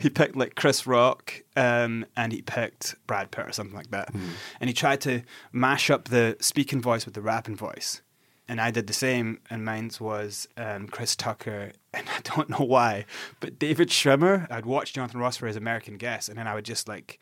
[0.00, 4.12] He picked like Chris Rock um, and he picked Brad Pitt or something like that.
[4.60, 8.00] And he tried to mash up the speaking voice with the rapping voice.
[8.48, 12.64] And I did the same, and mine was um, Chris Tucker, and I don't know
[12.64, 13.04] why,
[13.38, 14.50] but David Schwimmer.
[14.50, 17.20] I'd watch Jonathan Ross for his American guest, and then I would just like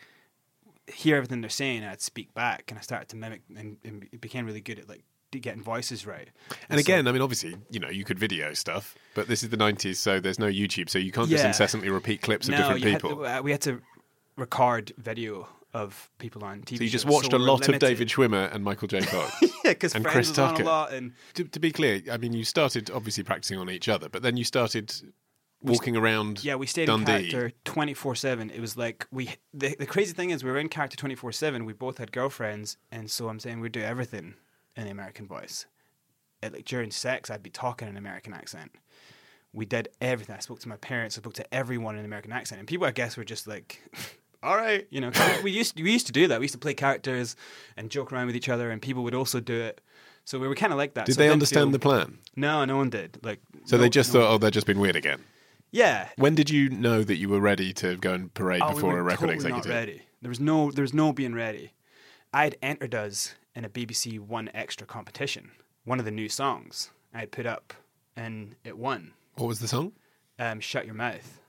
[0.87, 4.09] hear everything they're saying, and I'd speak back, and I started to mimic, and, and
[4.11, 6.29] it became really good at like getting voices right.
[6.69, 9.51] And so- again, I mean, obviously, you know, you could video stuff, but this is
[9.51, 12.83] the 90s, so there's no YouTube, so you can't just incessantly repeat clips of different
[12.83, 13.17] had people.
[13.17, 13.83] to- uh, we had to
[14.37, 16.79] record video of people on TV.
[16.79, 17.79] so you just shows, watched so a lot of.
[17.79, 19.01] David Schwimmer and Michael J.
[19.01, 19.37] Fox.
[19.43, 22.17] yeah, because and Friends Chris was on a lot, and to, to be clear, I
[22.17, 24.95] mean, you started obviously practicing on each other, but then you started
[25.61, 27.13] walking around yeah, we stayed Dundee.
[27.13, 28.49] in character twenty four seven.
[28.49, 29.31] It was like we.
[29.53, 31.67] The, the crazy thing is, we were in character twenty four seven.
[31.67, 34.35] We both had girlfriends, and so I'm saying we'd do everything
[34.79, 35.67] in the American voice.
[36.43, 38.71] And, like during sex, I'd be talking in an American accent.
[39.53, 40.37] We did everything.
[40.37, 41.17] I spoke to my parents.
[41.17, 43.83] I spoke to everyone in an American accent, and people, I guess, were just like.
[44.43, 45.11] All right, you know.
[45.43, 46.39] we used we used to do that.
[46.39, 47.35] We used to play characters
[47.77, 49.81] and joke around with each other, and people would also do it.
[50.25, 51.07] So we were kind of like that.
[51.07, 52.19] Did So they understand feel- the plan?
[52.37, 53.19] No, no one did.
[53.25, 55.25] Like, So no- they just no thought, "Oh, they're just being weird again.
[55.73, 58.75] yeah, When did you know that you were ready to go and parade Oh, we
[58.75, 59.67] before were a record totally executive?
[59.67, 60.03] Not ready.
[60.23, 61.73] There was no, there was no being ready.
[62.33, 65.51] I'd entered us in a BBC One Extra competition.
[65.85, 67.75] One of the new songs I had put up,
[68.15, 69.13] and it won.
[69.35, 69.93] What was the song?
[70.39, 71.41] Um, Shut your mouth.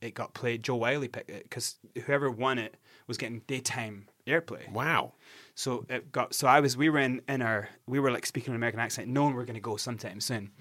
[0.00, 0.62] It got played.
[0.62, 2.76] Jo Whiley picked it because whoever won it
[3.08, 4.70] was getting daytime airplay.
[4.70, 5.14] Wow.
[5.56, 6.32] So it got.
[6.32, 6.76] So I was.
[6.76, 7.68] We were in in our.
[7.88, 10.52] We were like speaking an American accent, knowing we were going to go sometime soon,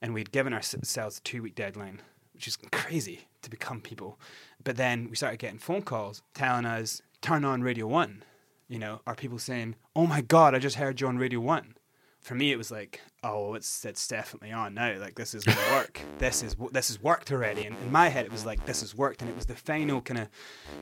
[0.00, 2.00] and we'd given ourselves a two week deadline,
[2.34, 4.20] which is crazy to become people.
[4.62, 8.22] But then we started getting phone calls telling us turn on Radio One.
[8.68, 11.74] You know, are people saying, "Oh my God, I just heard you on Radio One."
[12.20, 14.98] For me, it was like, "Oh, it's it's definitely on now.
[14.98, 16.00] Like this is to work.
[16.18, 18.94] this is this has worked already." And in my head, it was like, "This has
[18.94, 20.28] worked," and it was the final kind of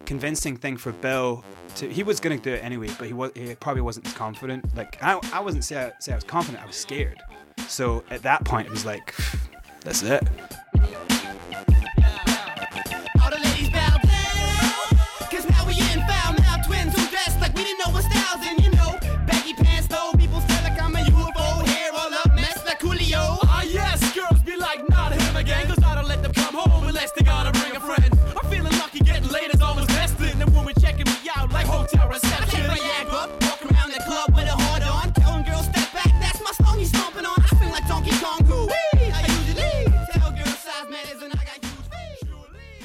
[0.07, 1.45] convincing thing for Bill.
[1.77, 4.77] To he was to do it anyway, but he was he probably wasn't as confident.
[4.77, 6.63] Like I I wasn't say I, say I was confident.
[6.63, 7.21] I was scared.
[7.67, 9.13] So at that point, it was like,
[9.81, 10.23] "That's it."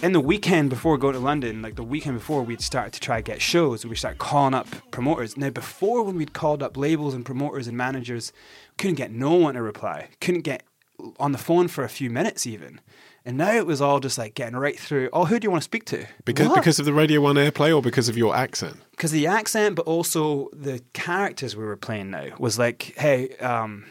[0.07, 3.17] In the weekend before going to London, like the weekend before, we'd start to try
[3.17, 3.85] to get shows.
[3.85, 5.37] we start calling up promoters.
[5.37, 8.33] Now, before when we'd called up labels and promoters and managers,
[8.77, 10.07] couldn't get no one to reply.
[10.19, 10.63] Couldn't get
[11.19, 12.81] on the phone for a few minutes even.
[13.25, 15.09] And now it was all just like getting right through.
[15.11, 16.07] Oh, who do you want to speak to?
[16.25, 16.55] Because What?
[16.55, 18.77] because of the Radio One airplay or because of your accent?
[18.91, 23.85] because the accent, but also the characters we were playing now was like, hey, um,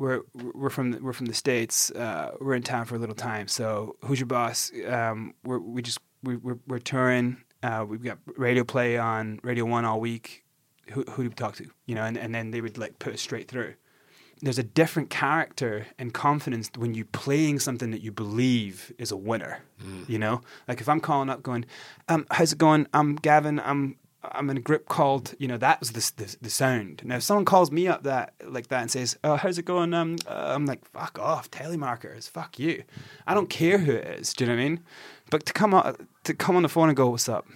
[0.00, 0.22] we're
[0.54, 1.90] we're from the, we're from the states.
[1.90, 3.46] Uh, we're in town for a little time.
[3.46, 4.72] So who's your boss?
[4.88, 7.36] Um, we're, we just we, we're we're touring.
[7.62, 10.44] Uh, we've got radio play on Radio One all week.
[10.92, 11.66] Who who do we talk to?
[11.84, 13.74] You know, and, and then they would like put us straight through.
[14.42, 19.16] There's a different character and confidence when you're playing something that you believe is a
[19.18, 19.58] winner.
[20.08, 21.66] You know, like if I'm calling up going,
[22.08, 22.86] um, "How's it going?
[22.94, 23.60] I'm Gavin.
[23.60, 27.02] I'm I'm in a group called, you know, that was the, the, the sound.
[27.04, 29.94] Now, if someone calls me up that like that and says, "Oh, how's it going?"
[29.94, 32.84] Um, uh, I'm like, "Fuck off, telemarketers, fuck you."
[33.26, 34.34] I don't care who it is.
[34.34, 34.80] Do you know what I mean?
[35.30, 37.46] But to come out, to come on the phone and go, "What's up?"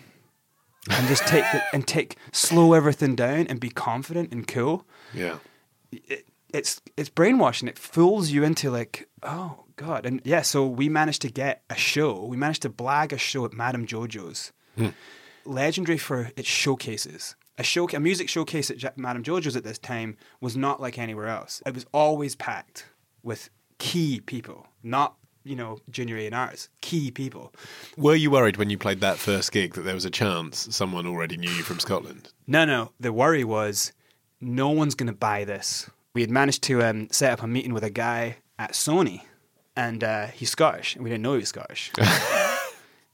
[0.91, 4.87] and just take the, and take slow everything down and be confident and cool.
[5.13, 5.39] Yeah.
[5.93, 7.69] It, it's it's brainwashing.
[7.69, 10.07] It fools you into like, oh god.
[10.07, 12.25] And yeah, so we managed to get a show.
[12.25, 14.53] We managed to blag a show at Madame Jojo's
[15.47, 17.37] legendary for its showcases.
[17.57, 21.29] A show, a music showcase at Madame Jojo's at this time was not like anywhere
[21.29, 21.63] else.
[21.65, 22.87] It was always packed
[23.23, 25.15] with key people, not
[25.45, 27.53] you know junior A and R's, key people.
[27.97, 31.07] Were you worried when you played that first gig that there was a chance someone
[31.07, 32.33] already knew you from Scotland?
[32.47, 32.91] No, no.
[32.99, 33.93] The worry was
[34.41, 35.89] no one's going to buy this.
[36.13, 39.23] We had managed to um, set up a meeting with a guy at Sony,
[39.77, 41.93] and uh, he's Scottish, and we didn't know he was Scottish.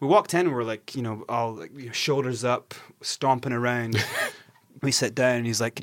[0.00, 2.74] we walked in, and we were like, you know, all like, you know, shoulders up,
[3.02, 4.02] stomping around.
[4.82, 5.82] we sit down, and he's like,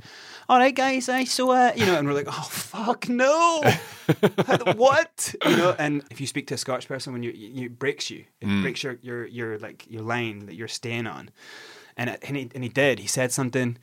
[0.49, 3.61] "All right, guys, I so uh, you know," and we're like, "Oh fuck, no,
[4.75, 7.79] what?" You know, and if you speak to a Scottish person, when you, you it
[7.79, 8.61] breaks you, it Mm.
[8.61, 11.29] breaks your your your like your line that you're staying on,
[11.95, 12.99] and it, and he and he did.
[12.99, 13.77] He said something,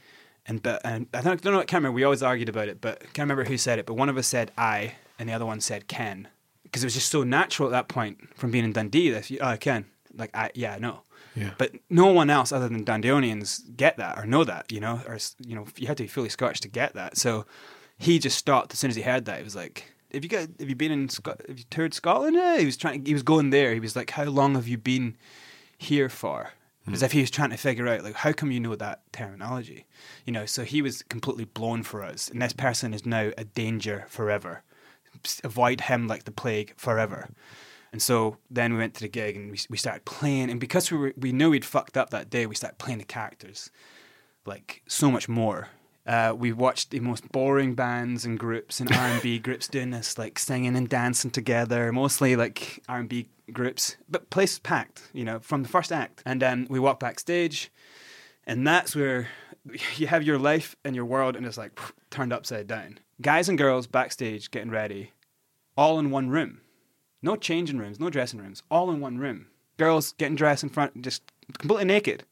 [0.46, 1.60] and but and I don't, don't know.
[1.60, 1.94] I can't remember.
[1.96, 3.86] We always argued about it, but I can't remember who said it.
[3.86, 6.28] But one of us said I, and the other one said Ken,
[6.64, 9.10] because it was just so natural at that point from being in Dundee.
[9.10, 9.84] That you, oh, Ken,
[10.16, 11.00] like I, yeah, no.
[11.34, 11.50] Yeah.
[11.58, 15.18] But no one else other than Dundonians get that or know that, you know, or
[15.40, 17.16] you know, you had to be fully Scottish to get that.
[17.16, 17.44] So
[17.98, 19.38] he just stopped as soon as he heard that.
[19.38, 20.48] He was like, "Have you got?
[20.60, 21.08] Have you been in?
[21.08, 22.58] Scot- Have you toured Scotland?" Yeah.
[22.58, 23.04] He was trying.
[23.04, 23.74] He was going there.
[23.74, 25.16] He was like, "How long have you been
[25.78, 26.50] here for?"
[26.84, 26.92] Hmm.
[26.92, 29.86] As if he was trying to figure out, like, how come you know that terminology?
[30.26, 33.44] You know, so he was completely blown for us, and this person is now a
[33.44, 34.62] danger forever.
[35.42, 37.30] Avoid him like the plague forever.
[37.94, 40.50] And so then we went to the gig and we, we started playing.
[40.50, 43.04] And because we were, we knew we'd fucked up that day, we started playing the
[43.04, 43.70] characters
[44.44, 45.68] like so much more.
[46.04, 49.90] Uh, we watched the most boring bands and groups and R and B groups doing
[49.90, 53.94] this, like singing and dancing together, mostly like R and B groups.
[54.08, 56.20] But place packed, you know, from the first act.
[56.26, 57.70] And then we walked backstage,
[58.44, 59.28] and that's where
[59.96, 61.78] you have your life and your world, and it's like
[62.10, 62.98] turned upside down.
[63.20, 65.12] Guys and girls backstage getting ready,
[65.76, 66.60] all in one room.
[67.24, 69.46] No changing rooms, no dressing rooms, all in one room.
[69.78, 71.22] Girls getting dressed in front, just
[71.58, 72.24] completely naked.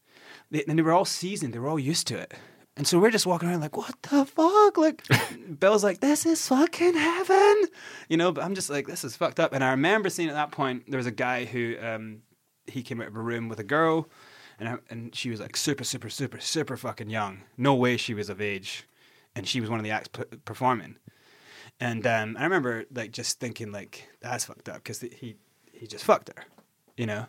[0.51, 2.35] They, and they were all seasoned, they were all used to it.
[2.77, 4.77] And so we're just walking around like, what the fuck?
[4.77, 5.01] Like,
[5.59, 7.63] Bill's like, this is fucking heaven.
[8.07, 9.51] You know, but I'm just like, this is fucked up.
[9.51, 12.21] And I remember seeing at that point, there was a guy who, um,
[12.67, 14.07] he came out of a room with a girl,
[14.59, 17.41] and, I, and she was like super, super, super, super fucking young.
[17.57, 18.83] No way she was of age.
[19.35, 20.97] And she was one of the acts p- performing.
[21.79, 25.35] And um, I remember like just thinking like that's fucked up because he
[25.71, 26.45] he just fucked her,
[26.95, 27.25] you know.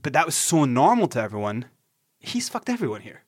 [0.00, 1.66] But that was so normal to everyone.
[2.20, 3.22] He's fucked everyone here,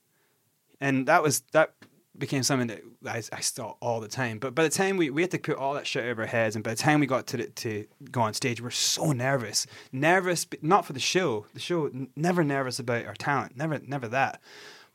[0.81, 1.75] and that was that
[2.21, 4.39] became something that I, I saw all the time.
[4.39, 6.55] But by the time we, we had to put all that shit over our heads,
[6.55, 9.13] and by the time we got to the, to go on stage, we are so
[9.13, 9.67] nervous.
[9.91, 11.47] Nervous, but not for the show.
[11.55, 13.57] The show n- never nervous about our talent.
[13.57, 14.41] Never never that.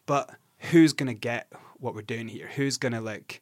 [0.06, 0.30] But
[0.60, 2.50] who's gonna get what we're doing here?
[2.56, 3.42] Who's gonna like?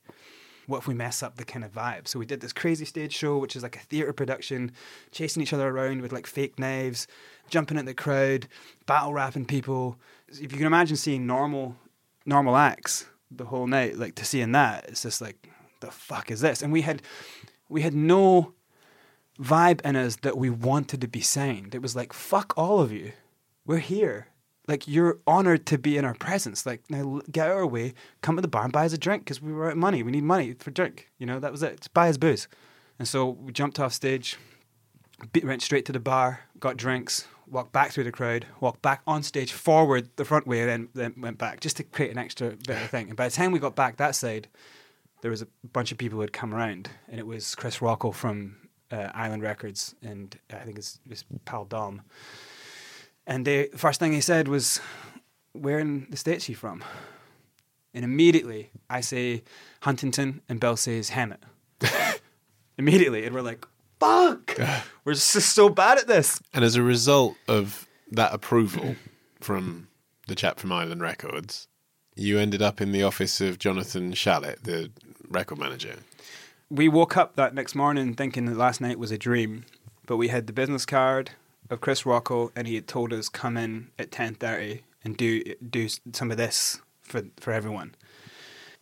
[0.68, 2.08] What if we mess up the kind of vibe?
[2.08, 4.72] So we did this crazy stage show, which is like a theatre production,
[5.12, 7.08] chasing each other around with like fake knives,
[7.50, 8.48] jumping at the crowd,
[8.86, 9.98] battle rapping people.
[10.30, 11.76] If you can imagine seeing normal,
[12.26, 15.50] normal acts the whole night, like to seeing that, it's just like,
[15.82, 16.62] the fuck is this?
[16.62, 17.02] And we had,
[17.68, 18.54] we had no
[19.40, 21.76] vibe in us that we wanted to be signed.
[21.76, 23.12] It was like, fuck all of you,
[23.66, 24.28] we're here.
[24.68, 26.66] Like you're honored to be in our presence.
[26.66, 27.94] Like now, get out of our way.
[28.22, 30.04] Come to the bar and buy us a drink because we were out money.
[30.04, 31.10] We need money for drink.
[31.18, 31.88] You know that was it.
[31.94, 32.48] Buy us booze.
[33.00, 34.38] And so we jumped off stage,
[35.44, 39.24] went straight to the bar, got drinks, walked back through the crowd, walked back on
[39.24, 42.82] stage forward the front way, then then went back just to create an extra bit
[42.82, 43.10] of thing.
[43.10, 44.48] And by the time we got back that side,
[45.22, 48.12] there was a bunch of people who had come around, and it was Chris Rocco
[48.12, 48.56] from
[48.92, 52.02] uh, Island Records, and I think it's, it's Pal Dom.
[53.26, 54.80] And the first thing he said was,
[55.54, 56.84] "Where in the states are you from?"
[57.94, 59.44] And immediately I say
[59.82, 61.44] Huntington, and Bill says Hammett.
[62.78, 63.66] immediately, and we're like,
[64.00, 64.58] "Fuck,
[65.06, 68.96] we're just so bad at this." And as a result of that approval
[69.40, 69.88] from
[70.28, 71.68] the chap from Island Records,
[72.16, 74.92] you ended up in the office of Jonathan Shalit, the
[75.30, 75.96] record manager.
[76.70, 79.66] we woke up that next morning thinking that last night was a dream,
[80.06, 81.32] but we had the business card
[81.74, 85.44] of Chris Rocco, and he had told us come in at ten thirty and do
[85.70, 87.96] do some of this for for everyone.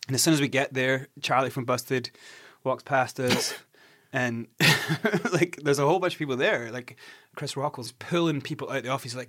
[0.06, 2.10] And as soon as we get there, Charlie from Busted
[2.64, 3.54] walks past us,
[4.12, 4.46] and
[5.32, 6.70] like there's a whole bunch of people there.
[6.70, 6.96] Like
[7.34, 9.28] Chris Rocco's pulling people out of the office, like,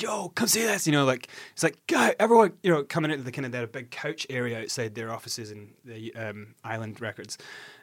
[0.00, 3.22] "Yo, come see this!" You know, like it's like, "Guy, everyone," you know, coming into
[3.22, 7.38] the kind of their big couch area outside their offices in the um, Island Records,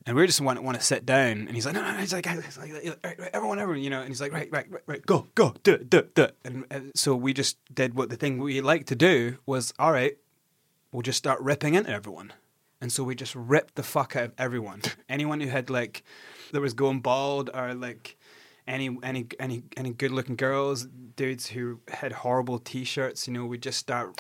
[0.06, 1.48] and we are just want want to sit down.
[1.48, 3.90] And he's like, "No, no, no!" He's like, he's like right, right, "Everyone, everyone," you
[3.90, 6.24] know, and he's like, "Right, right, right, right, go, go, do it, do it, do
[6.24, 9.74] it." And uh, so we just did what the thing we like to do was,
[9.80, 10.18] all right,
[10.92, 12.34] we'll just start ripping into everyone.
[12.82, 14.82] And so we just ripped the fuck out of everyone.
[15.10, 16.04] Anyone who had like
[16.52, 18.18] that was going bald or like
[18.72, 23.46] any any any any good looking girls, dudes who had horrible t shirts, you know,
[23.46, 24.16] we just start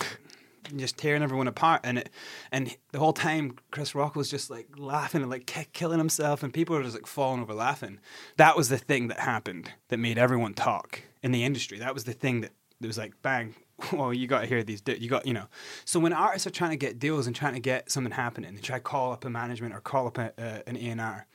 [0.76, 2.10] just tearing everyone apart and it
[2.52, 6.43] and the whole time Chris Rock was just like laughing and like ki- killing himself
[6.43, 7.99] and people were just like falling over laughing.
[8.38, 11.80] That was the thing that happened that made everyone talk in the industry.
[11.80, 12.52] That was the thing that
[12.88, 13.56] was like bang
[13.93, 15.45] well you got to hear these you got you know
[15.86, 18.62] so when artists are trying to get deals and trying to get something happening they
[18.62, 21.28] try to call up a management or call up a, uh, an A&R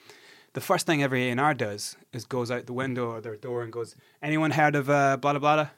[0.57, 3.71] the first thing every A&R does is goes out the window or their door and
[3.71, 5.69] goes anyone heard of uh, blah blah blah?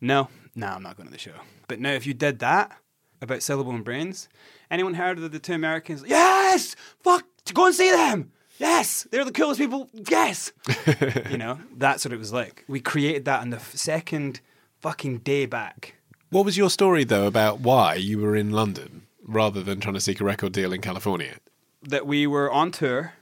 [0.00, 0.28] No.
[0.56, 1.36] No I'm not going to the show.
[1.68, 2.76] But now if you did that
[3.22, 4.28] about Silibil and brains
[4.72, 6.02] anyone heard of the two Americans?
[6.04, 6.74] Yes!
[7.04, 7.24] Fuck!
[7.52, 8.32] Go and see them!
[8.58, 9.88] Yes, they're the coolest people.
[9.92, 10.52] Yes,
[11.30, 12.64] you know that's what it was like.
[12.66, 14.40] We created that on the f- second
[14.80, 15.94] fucking day back.
[16.30, 20.00] What was your story though about why you were in London rather than trying to
[20.00, 21.36] seek a record deal in California?
[21.82, 23.12] That we were on tour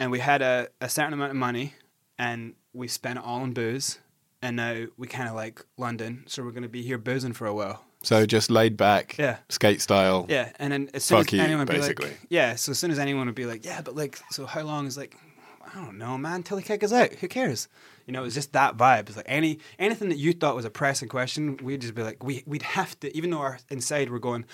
[0.00, 1.74] and we had a, a certain amount of money
[2.18, 3.98] and we spent it all on booze.
[4.42, 7.46] And now we kind of like London, so we're going to be here boozing for
[7.46, 7.84] a while.
[8.02, 9.36] So just laid back, Yeah.
[9.50, 10.24] skate style.
[10.30, 12.08] Yeah, and then as soon as you, anyone would be basically.
[12.08, 14.62] like, yeah, so as soon as anyone would be like, yeah, but like, so how
[14.62, 15.14] long is like,
[15.62, 17.12] I don't know, man, till the kick us out.
[17.12, 17.68] Who cares?
[18.10, 19.06] You know, it was just that vibe.
[19.06, 22.24] It's like any anything that you thought was a pressing question, we'd just be like,
[22.24, 24.46] we we'd have to, even though our inside we're going,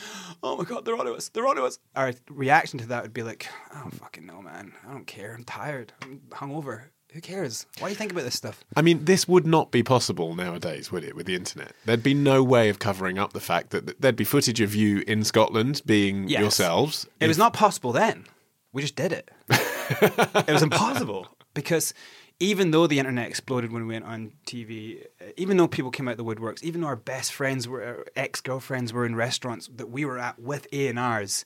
[0.42, 1.78] oh my god, they're onto us, they're onto us.
[1.94, 4.74] Our reaction to that would be like, I don't fucking know, man.
[4.86, 5.32] I don't care.
[5.34, 5.94] I'm tired.
[6.02, 6.82] I'm hungover.
[7.14, 7.64] Who cares?
[7.78, 8.62] Why do you think about this stuff?
[8.76, 11.72] I mean, this would not be possible nowadays, would it, with the internet?
[11.86, 14.74] There'd be no way of covering up the fact that that there'd be footage of
[14.74, 16.42] you in Scotland being Yes.
[16.42, 17.06] yourselves.
[17.20, 18.26] It was not possible then.
[18.74, 19.30] We just did it.
[19.48, 21.94] it was impossible because
[22.38, 26.06] even though the internet exploded when we went on TV, uh, even though people came
[26.08, 29.88] out the woodworks, even though our best friends were ex girlfriends were in restaurants that
[29.90, 31.44] we were at with A and R's,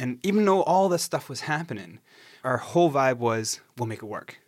[0.00, 2.00] and even though all this stuff was happening,
[2.42, 4.38] our whole vibe was we'll make it work.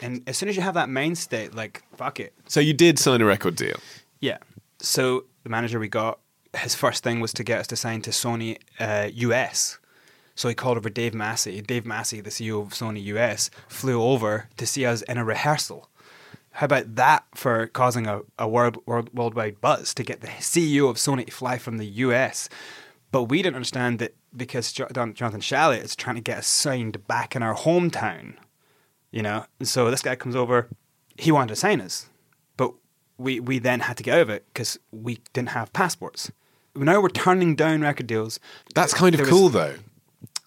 [0.00, 2.98] And as soon as you have that mind state, like fuck it, So you did
[2.98, 3.76] sign a record deal.
[4.20, 4.38] yeah.
[4.80, 6.18] So the manager we got,
[6.56, 9.78] his first thing was to get us to sign to Sony uh, US.
[10.34, 11.60] So he called over Dave Massey.
[11.60, 15.88] Dave Massey, the CEO of Sony US, flew over to see us in a rehearsal.
[16.52, 20.88] How about that for causing a, a world, world, worldwide buzz to get the CEO
[20.90, 22.48] of Sony to fly from the US?
[23.10, 27.36] But we didn't understand that because Jonathan Shalit is trying to get us signed back
[27.36, 28.34] in our hometown,
[29.10, 29.44] you know.
[29.58, 30.68] And so this guy comes over,
[31.18, 32.08] he wanted to sign us,
[32.56, 32.72] but
[33.18, 36.32] we we then had to get over it because we didn't have passports.
[36.74, 38.40] Now we're turning down record deals.
[38.74, 39.74] That's kind of There was- cool, though.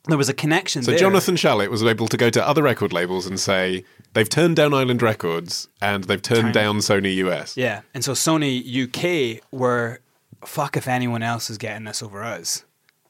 [0.07, 0.83] There was a connection.
[0.83, 0.99] So there.
[0.99, 3.83] Jonathan Shalit was able to go to other record labels and say
[4.13, 7.57] they've turned down Island Records and they've turned down Sony US.
[7.57, 9.99] Yeah, and so Sony UK were
[10.43, 12.65] fuck if anyone else is getting this over us.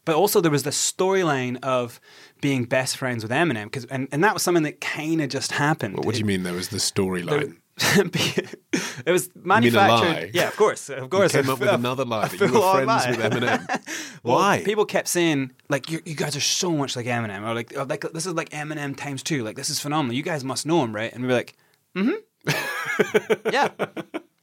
[0.05, 1.99] But also there was the storyline of
[2.39, 5.51] being best friends with Eminem because and, and that was something that kind of just
[5.53, 5.97] happened.
[6.05, 7.57] What do you mean there was the storyline?
[7.77, 10.31] it was manufactured.
[10.33, 11.33] Yeah, of course, of course.
[11.33, 13.09] came A- up with another lie that you were friends lie.
[13.11, 13.81] with Eminem.
[14.23, 14.63] Well, Why?
[14.65, 17.85] People kept saying like you, you guys are so much like Eminem, or like, or
[17.85, 19.43] like this is like Eminem times two.
[19.43, 20.15] Like this is phenomenal.
[20.15, 21.11] You guys must know him, right?
[21.13, 21.53] And we were like,
[21.95, 23.69] mm-hmm, yeah.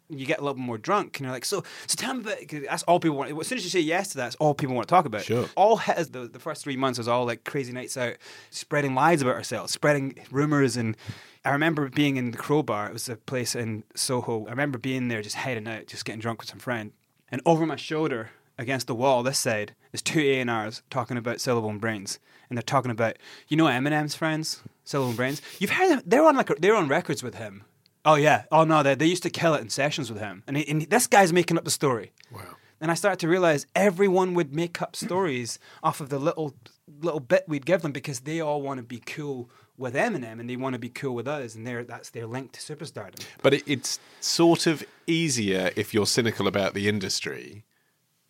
[0.09, 2.37] You get a little bit more drunk, and you're like, so, so tell me about.
[2.47, 3.30] 'cause That's all people want.
[3.41, 5.22] As soon as you say yes to that, that's all people want to talk about.
[5.22, 5.49] Sure.
[5.57, 8.16] All has the, the first three months was all like crazy nights out,
[8.51, 10.99] spreading lies about ourselves, spreading rumors, and
[11.45, 12.88] I remember being in the Crobar.
[12.88, 14.47] It was a place in Soho.
[14.47, 16.93] I remember being there, just heading out, just getting drunk with some friend,
[17.30, 21.70] and over my shoulder against the wall this side is two A&Rs talking about Silibil
[21.70, 22.18] and Brains.
[22.49, 23.16] And they're talking about,
[23.49, 25.43] you know Eminem's friends, Silibil and Brains?
[25.59, 27.64] You've heard them, they're on like they're on records with him.
[28.05, 28.45] Oh yeah.
[28.53, 30.43] Oh no, they, they used to kill it in sessions with him.
[30.47, 32.12] And, he, and this guy's making up the story.
[32.30, 32.57] Wow.
[32.80, 36.55] And I started to realize everyone would make up stories off of the little
[37.01, 39.49] little bit we'd give them because they all want to be cool
[39.83, 42.53] with Eminem and they want to be cool with us and they're, that's their link
[42.53, 43.20] to superstardom.
[43.43, 47.64] But it, it's sort of easier if you're cynical about the industry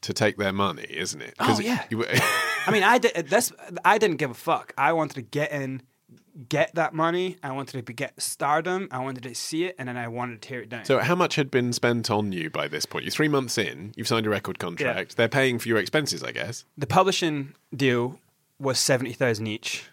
[0.01, 1.35] to take their money, isn't it?
[1.39, 1.85] Oh, yeah.
[1.91, 2.05] you-
[2.67, 3.53] I mean, I did this.
[3.85, 4.73] I didn't give a fuck.
[4.79, 5.83] I wanted to get in,
[6.49, 7.37] get that money.
[7.43, 8.89] I wanted to be, get stardom.
[8.91, 10.85] I wanted to see it, and then I wanted to tear it down.
[10.85, 13.05] So, how much had been spent on you by this point?
[13.05, 13.93] You're three months in.
[13.97, 15.17] You've signed a record contract.
[15.17, 16.65] They're paying for your expenses, I guess.
[16.79, 18.19] the publishing deal
[18.61, 19.85] was seventy thousand each.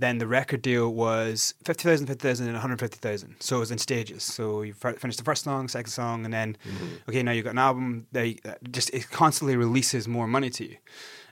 [0.00, 3.36] Then the record deal was 50,000, 50,000, and 150,000.
[3.38, 4.22] So it was in stages.
[4.22, 6.56] So you fi- finished the first song, second song, and then,
[7.06, 8.06] okay, now you've got an album.
[8.10, 10.76] They uh, just it constantly releases more money to you,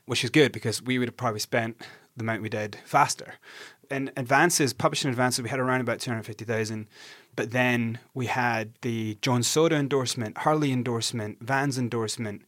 [0.05, 1.81] which is good because we would have probably spent
[2.15, 3.35] the amount we did faster.
[3.91, 6.87] And advances, publishing advances, we had around about 250,000.
[7.37, 12.43] But then we had the Jones Soda endorsement, Harley endorsement, Vans endorsement,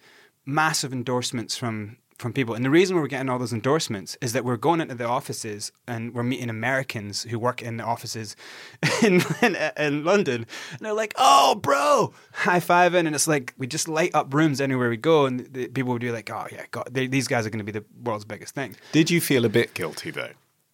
[0.45, 2.55] massive endorsements from from people.
[2.55, 5.07] And the reason we we're getting all those endorsements is that we're going into the
[5.07, 8.37] offices and we're meeting Americans who work in the offices
[9.03, 10.47] in, in, in London.
[10.73, 13.07] And they're like, oh, bro, high fiving.
[13.07, 15.27] And it's like, we just light up rooms anywhere we go.
[15.27, 17.73] And the, people would be like, oh, yeah, God, they, these guys are going to
[17.73, 18.77] be the world's biggest thing.
[18.93, 20.31] Did you feel a bit guilty though?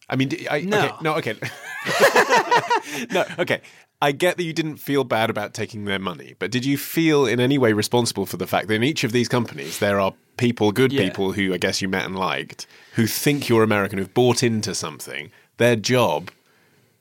[0.08, 0.78] I mean, I, No.
[0.86, 1.34] okay, no, okay,
[3.10, 3.60] no, okay.
[4.02, 7.24] I get that you didn't feel bad about taking their money, but did you feel
[7.26, 10.12] in any way responsible for the fact that in each of these companies there are
[10.36, 11.04] people, good Yeah.
[11.04, 14.74] people who I guess you met and liked, who think you're American, who've bought into
[14.74, 15.30] something.
[15.56, 16.30] Their job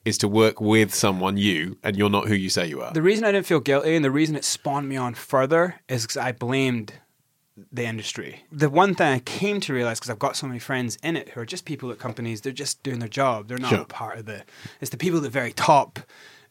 [0.05, 2.93] is to work with someone, you, and you're not who you say you are.
[2.93, 6.03] The reason I didn't feel guilty and the reason it spawned me on further is
[6.03, 6.93] because I blamed
[7.71, 8.45] the industry.
[8.51, 11.29] The one thing I came to realize because I've got so many friends in it
[11.29, 13.47] who are just people at companies, they're just doing their job.
[13.47, 13.85] They're not Sure.
[13.85, 14.43] part of the.
[14.79, 15.99] It's the people at the very top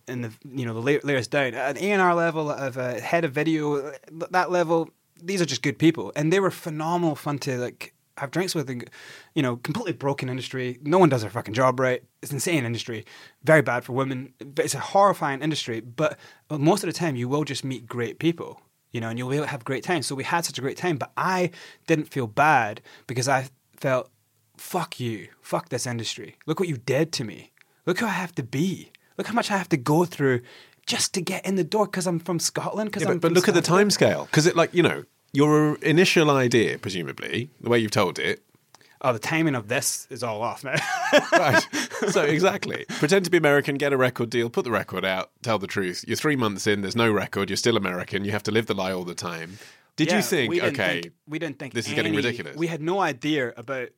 [0.08, 3.00] and the you know the layers down at an A and R level of a
[3.00, 3.92] head of video
[4.30, 4.90] that level.
[5.22, 8.68] These are just good people, and they were phenomenal fun to like have drinks with.
[8.68, 8.88] And,
[9.34, 10.78] you know, completely broken industry.
[10.82, 12.02] No one does their fucking job right.
[12.22, 13.04] It's an insane industry.
[13.42, 14.34] Very bad for women.
[14.58, 15.80] It's a horrifying industry.
[15.80, 16.18] But
[16.50, 18.60] most of the time, you will just meet great people
[18.94, 20.02] you know, and you'll be able to have great time.
[20.02, 21.50] So we had such a great time, but I
[21.88, 24.08] didn't feel bad because I felt,
[24.56, 26.36] fuck you, fuck this industry.
[26.46, 27.50] Look what you did to me.
[27.86, 28.92] Look who I have to be.
[29.16, 30.40] Look how much I have to go through
[30.86, 32.90] just to get in the door because I'm from Scotland.
[32.90, 33.80] Because Yeah, I'm but, but look at the Scotland.
[33.86, 34.24] time scale.
[34.26, 38.42] Because it, like, you know, your initial idea, presumably, the way you've told it,
[39.06, 40.78] Oh, the timing of this is all off, man.
[41.32, 41.68] right.
[42.08, 42.86] So exactly.
[42.88, 46.06] Pretend to be American, get a record deal, put the record out, tell the truth.
[46.08, 48.72] You're three months in, there's no record, you're still American, you have to live the
[48.72, 49.58] lie all the time.
[49.96, 52.56] Did Yeah, you think, we okay, think- we didn't think this is getting ridiculous?
[52.56, 53.90] We had no idea about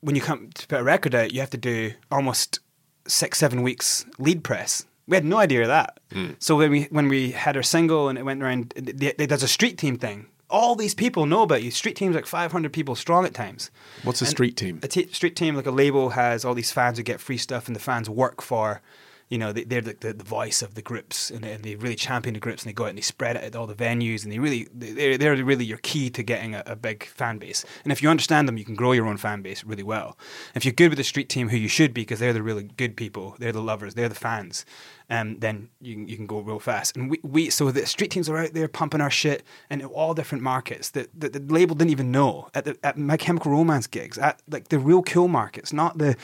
[0.00, 2.60] when you come to put a record out, you have to do almost
[3.06, 4.84] six, seven weeks lead press.
[5.08, 6.00] We had no idea of that.
[6.12, 6.30] Hmm.
[6.38, 9.42] So when we when we had our single and it went around, th- th- there's
[9.42, 10.26] a street team thing.
[10.48, 11.70] All these people know about you.
[11.72, 13.70] Street teams like 500 people strong at times.
[14.04, 14.78] What's a And street team?
[14.82, 17.66] A t- street team, like a label, has all these fans who get free stuff,
[17.66, 18.80] and the fans work for,
[19.28, 21.74] you know, they, they're the, the, the voice of the groups, and they, and they
[21.74, 23.74] really champion the groups, and they go out and they spread it at all the
[23.74, 27.38] venues, and they really, they're, they're really your key to getting a, a big fan
[27.38, 27.64] base.
[27.84, 30.16] And if you understand them, you can grow your own fan base really well.
[30.54, 32.64] If you're good with the street team, who you should be, because they're the really
[32.64, 34.64] good people, they're the lovers, they're the fans,
[35.10, 36.96] um, then you, you can go real fast.
[36.96, 40.14] And we, we so the street teams are out there pumping our shit in all
[40.14, 43.86] different markets that the, the label didn't even know at the at My Chemical Romance
[43.86, 46.16] gigs at like the real cool markets, not the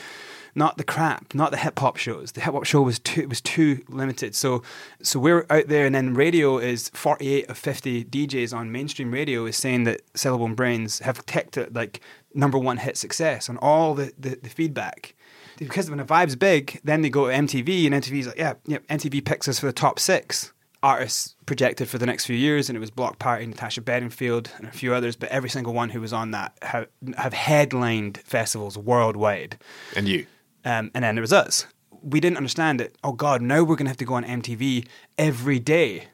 [0.55, 2.31] not the crap, not the hip hop shows.
[2.31, 4.35] The hip hop show was too was too limited.
[4.35, 4.63] So
[5.01, 9.11] so we're out there, and then radio is forty eight of fifty DJs on mainstream
[9.11, 12.01] radio is saying that Silibil and Brains have ticked it like
[12.33, 15.13] number one hit success on all the, the, the feedback
[15.57, 18.79] because when a vibe's big, then they go to MTV, and MTV's like, yeah, yeah,
[18.89, 20.51] MTV picks us for the top six
[20.81, 24.67] artists projected for the next few years, and it was Bloc Party, Natasha Bedingfield, and
[24.67, 26.87] a few others, but every single one who was on that have,
[27.17, 29.57] have headlined festivals worldwide.
[29.95, 30.25] And you?
[30.65, 31.65] Um, and then there was us.
[32.01, 32.97] We didn't understand it.
[33.03, 34.87] Oh God, now we're going to have to go on MTV
[35.17, 36.07] every day.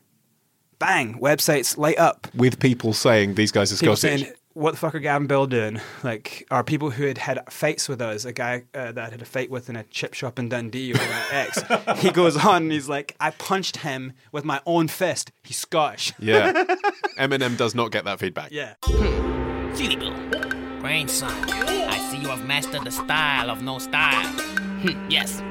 [0.77, 4.21] Bang, websites light up With people saying these guys are people Scottish.
[4.21, 7.89] saying, "What the fuck are Gavin Bill doing?" Like, are people who had had fights
[7.89, 10.39] with us, a guy uh, that I had a fight with in a chip shop
[10.39, 11.61] in Dundee or my ex,
[12.01, 15.31] he goes on and he's like, "I punched him with my own fist.
[15.43, 16.53] He's Scottish." yeah.
[17.17, 18.49] Eminem does not get that feedback.
[18.51, 18.75] Yeah.
[19.73, 20.13] Silly Bill.
[20.79, 21.45] Grandson,
[22.29, 24.27] I see you have mastered the style of no style.
[24.81, 25.41] Hmm, yes,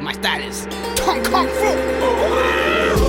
[0.00, 3.07] my style is Kung Kung Fu.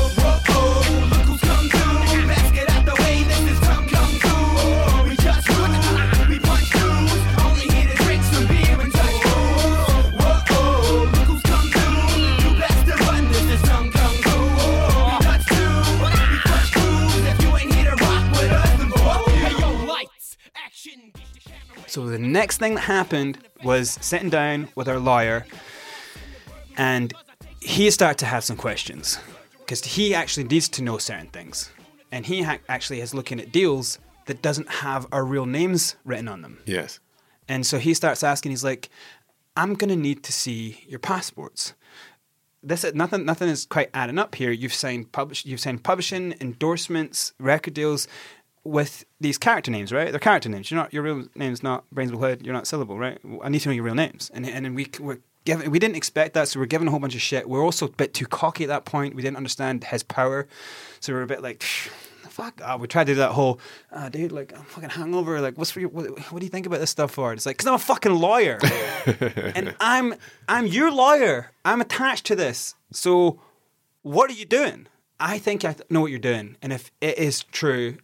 [21.89, 25.47] So the next thing that happened was sitting down with our lawyer,
[26.77, 27.11] and
[27.61, 29.17] he started to have some questions
[29.57, 31.71] because he actually needs to know certain things,
[32.11, 36.27] and he ha- actually is looking at deals that doesn't have our real names written
[36.27, 36.59] on them.
[36.65, 36.99] Yes.
[37.47, 38.89] And so he starts asking, he's like,
[39.57, 41.73] I'm gonna need to see your passports.
[42.61, 44.51] This nothing nothing is quite adding up here.
[44.51, 48.07] You've signed publish you've signed publishing, endorsements, record deals
[48.63, 50.11] with these character names, right?
[50.11, 50.69] They're character names.
[50.69, 52.45] You're not your real name's not Brainsville Hood.
[52.45, 53.19] You're not Silibil, right?
[53.43, 55.95] I need to know your real names, and and then we were given we didn't
[55.95, 57.47] expect that, so we're given a whole bunch of shit.
[57.47, 59.15] We're also a bit too cocky at that point.
[59.15, 60.47] We didn't understand his power,
[60.99, 61.63] so we are a bit like.
[62.29, 62.61] Fuck!
[62.63, 63.59] Oh, we tried to do that whole,
[63.91, 64.31] uh, dude.
[64.31, 65.41] Like I'm fucking hungover.
[65.41, 67.33] Like, what's for your, what, what do you think about this stuff for?
[67.33, 68.59] It's like, cause I'm a fucking lawyer,
[69.55, 70.15] and I'm
[70.47, 71.51] I'm your lawyer.
[71.65, 72.75] I'm attached to this.
[72.93, 73.41] So,
[74.03, 74.87] what are you doing?
[75.19, 77.97] I think I th- know what you're doing, and if it is true,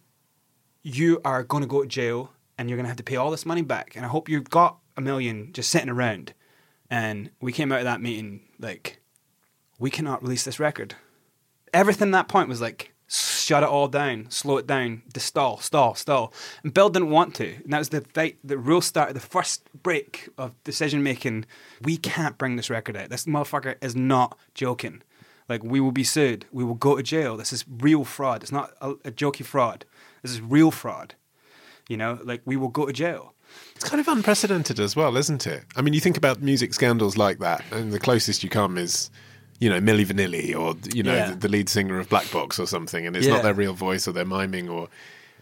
[0.86, 3.32] you are going to go to jail and you're going to have to pay all
[3.32, 3.96] this money back.
[3.96, 6.32] And I hope you've got a million just sitting around.
[6.88, 9.00] And we came out of that meeting like,
[9.80, 10.94] we cannot release this record.
[11.74, 15.96] Everything at that point was like, shut it all down, slow it down, stall, stall,
[15.96, 16.32] stall.
[16.62, 17.54] And Bill didn't want to.
[17.64, 21.46] And that was the fight, the real start, of the first break of decision making.
[21.82, 23.10] We can't bring this record out.
[23.10, 25.02] This motherfucker is not joking.
[25.48, 26.46] Like, we will be sued.
[26.52, 27.36] We will go to jail.
[27.36, 28.44] This is real fraud.
[28.44, 29.84] It's not a, a jokey fraud.
[30.26, 31.14] This is real fraud.
[31.88, 33.32] You know, like we will go to jail.
[33.76, 35.62] It's kind of unprecedented as well, isn't it?
[35.76, 39.08] I mean, you think about music scandals like that, and the closest you come is,
[39.60, 41.30] you know, Milli Vanilli or, you know, Yeah.
[41.30, 43.34] the, the lead singer of Black Box or something, and it's Yeah.
[43.34, 44.88] not their real voice or they're miming or.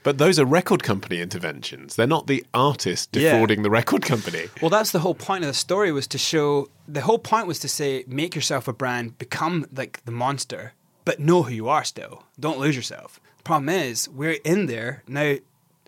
[0.03, 1.97] But those are record company interventions.
[1.97, 3.31] They're not the artist Yeah.
[3.33, 4.49] defrauding the record company.
[4.61, 7.59] Well, that's the whole point of the story was to show the whole point was
[7.61, 10.75] to say make yourself a brand, become like the monster,
[11.07, 12.25] but know who you are still.
[12.39, 13.19] Don't lose yourself.
[13.45, 15.37] Problem is we're in there now,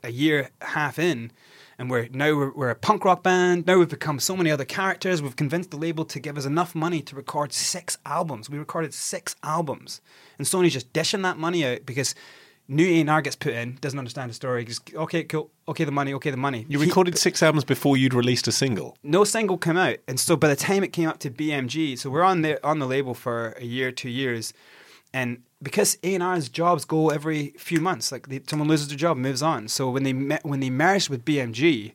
[0.04, 1.32] a year half in,
[1.78, 3.66] and we're now we're, we're a punk rock band.
[3.66, 5.22] Now we've become so many other characters.
[5.22, 8.50] We've convinced the label to give us enough money to record six albums.
[8.50, 10.02] We recorded six albums,
[10.36, 12.14] and Sony's just dishing that money out because.
[12.68, 14.64] New A&R gets put in, doesn't understand the story.
[14.64, 15.52] Just okay, cool.
[15.68, 16.12] Okay, the money.
[16.14, 16.66] Okay, the money.
[16.68, 18.96] You He- recorded six albums before you'd released a single.
[19.04, 22.10] no single came out, and so by the time it came up to BMG, so
[22.10, 24.52] we're on the on the label for a year, two years,
[25.16, 28.98] and because A and R's jobs go every few months, like they, someone loses their
[28.98, 29.66] job, moves on.
[29.66, 31.94] So when they met, when they merged with BMG,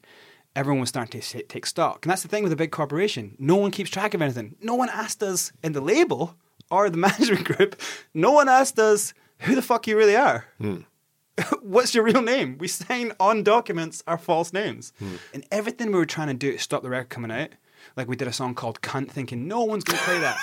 [0.56, 3.36] everyone was starting to take stock, and that's the thing with a big corporation.
[3.38, 4.56] No one keeps track of anything.
[4.60, 6.36] No one asked us in the label
[6.72, 7.80] or the management group.
[8.16, 10.46] No one asked us who the fuck you really are.
[10.58, 10.78] Hmm.
[11.62, 12.58] What's your real name?
[12.58, 14.94] We sign on documents our false names.
[14.98, 15.16] Hmm.
[15.32, 17.50] And everything we were trying to do to stop the record coming out,
[17.96, 20.38] like we did a song called Cunt, thinking no one's going to play that.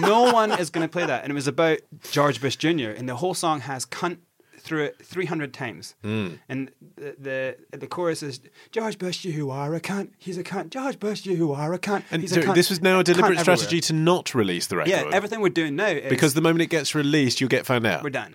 [0.00, 1.22] no one is going to play that.
[1.24, 1.78] And it was about
[2.10, 2.90] George Bush Jr.
[2.90, 4.18] And the whole song has cunt
[4.58, 5.94] through it 300 times.
[6.02, 6.28] Hmm.
[6.48, 8.40] And the, the the chorus is
[8.72, 10.10] George Bush, you are a cunt.
[10.18, 10.70] He's a cunt.
[10.70, 12.02] George Bush, you are a cunt.
[12.10, 12.54] And He's so a cunt.
[12.54, 13.56] this was now a deliberate everywhere.
[13.56, 14.90] strategy to not release the record.
[14.90, 17.86] Yeah, everything we're doing now is because the moment it gets released, you'll get found
[17.86, 18.02] out.
[18.02, 18.34] we're done.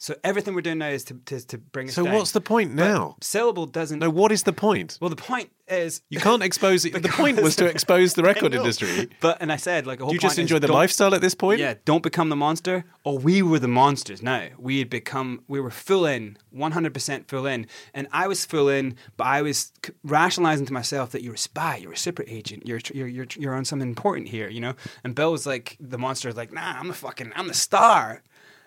[0.00, 2.14] So everything we're doing now is to, to, to bring us So down.
[2.14, 3.16] what's the point But now?
[3.20, 3.98] Silibil doesn't.
[3.98, 4.96] No, what is the point?
[4.98, 6.94] Well, the point is You can't expose it.
[7.02, 9.10] The point was to expose the record industry.
[9.20, 11.34] But and I said like a whole Do you just enjoy the lifestyle at this
[11.34, 11.60] point?
[11.60, 12.86] Yeah, don't become the monster.
[13.04, 14.22] Or we were the monsters.
[14.22, 15.42] Now we had become.
[15.48, 18.96] We were full in, one hundred percent full in, and I was full in.
[19.18, 22.66] But I was c- rationalizing to myself that you're a spy, you're a super agent,
[22.66, 24.74] you're you're you're you're on something important here, you know.
[25.04, 28.22] And Bill was like, the monster was like, nah, I'm the fucking, I'm the star.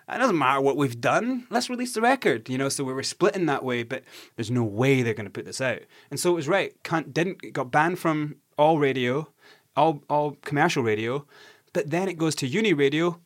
[0.08, 1.46] It doesn't matter what we've done.
[1.50, 2.68] Let's release the record, you know.
[2.68, 4.04] So we were splitting that way, but
[4.36, 5.80] there's no way they're going to put this out.
[6.10, 6.80] And so it was right.
[6.82, 9.28] Cunt didn't it got banned from all radio,
[9.76, 11.26] all all commercial radio,
[11.72, 13.18] but then it goes to uni radio,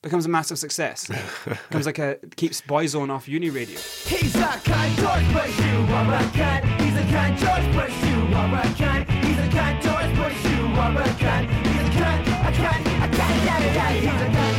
[0.00, 1.06] becomes a massive success.
[1.68, 3.78] becomes like a keeps Boyzone off uni radio.
[3.78, 6.80] He's a cunt, George Bush, you are a cunt.
[6.80, 9.24] He's a cunt, George Bush, you are a cunt.
[9.24, 11.50] He's a cunt, George Bush, you are a cunt.
[11.66, 14.51] He's a cunt, a cunt, a cunt, yeah, yeah, He's a cunt,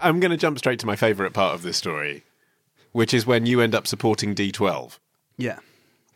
[0.00, 2.24] I'm going to jump straight to my favourite part of this story,
[2.92, 4.98] which is when you end up supporting D12.
[5.36, 5.58] Yeah.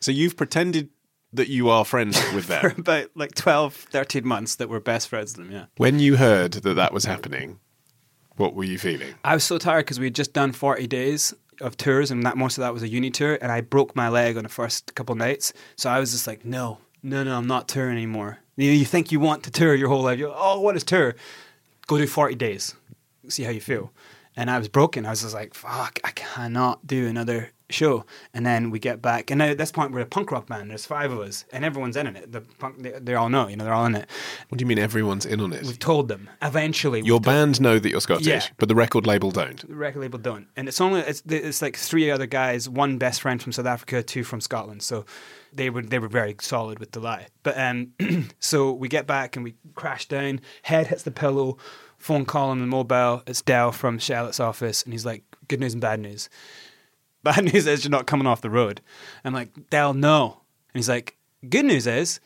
[0.01, 0.91] So you've pretended
[1.33, 2.61] that you are friends with them.
[2.61, 5.67] For about like 12, 13 months that we're best friends with them, yeah.
[5.77, 7.59] when you heard that that was happening,
[8.37, 9.15] what were you feeling?
[9.25, 12.37] I was so tired because we had just done 40 days of tours, and that
[12.37, 14.95] most of that was a uni tour, and I broke my leg on the first
[14.95, 15.53] couple nights.
[15.77, 18.39] So I was just like, no, no, no, I'm not touring anymore.
[18.57, 20.19] You know, you think you want to tour your whole life.
[20.19, 21.15] You oh, what is tour?
[21.87, 22.75] Go do 40 days,
[23.29, 23.93] see how you feel.
[24.37, 25.07] And I was broken.
[25.07, 28.05] I was just like, fuck, I cannot do another show,
[28.35, 30.71] and then we get back, and now at this point we're a punk rock band.
[30.71, 32.31] There's five of us, and everyone's in it.
[32.31, 34.09] The punk, they, they all know, you know, they're all in it.
[34.49, 35.63] What do you mean everyone's in on it?
[35.65, 36.29] We've told them.
[36.43, 38.43] Eventually, Your band know that you're Scottish, Yeah.
[38.59, 39.67] but the record label don't.
[39.67, 43.23] the record label don't, and it's only it's it's like three other guys, one best
[43.23, 44.83] friend from South Africa, two from Scotland.
[44.83, 45.05] So
[45.53, 47.29] they were they were very solid with the lie.
[47.45, 47.93] But um,
[48.41, 50.41] so we get back and we crash down.
[50.63, 51.57] Head hits the pillow.
[52.05, 53.23] Phone call on the mobile.
[53.27, 56.29] It's Dell from Shalit's office, and he's like, "Good news and bad news.
[57.23, 58.83] Bad news is you're not coming off the road."
[59.25, 60.43] I'm like, "Dell, no."
[60.75, 61.17] And he's like,
[61.49, 62.21] "Good news is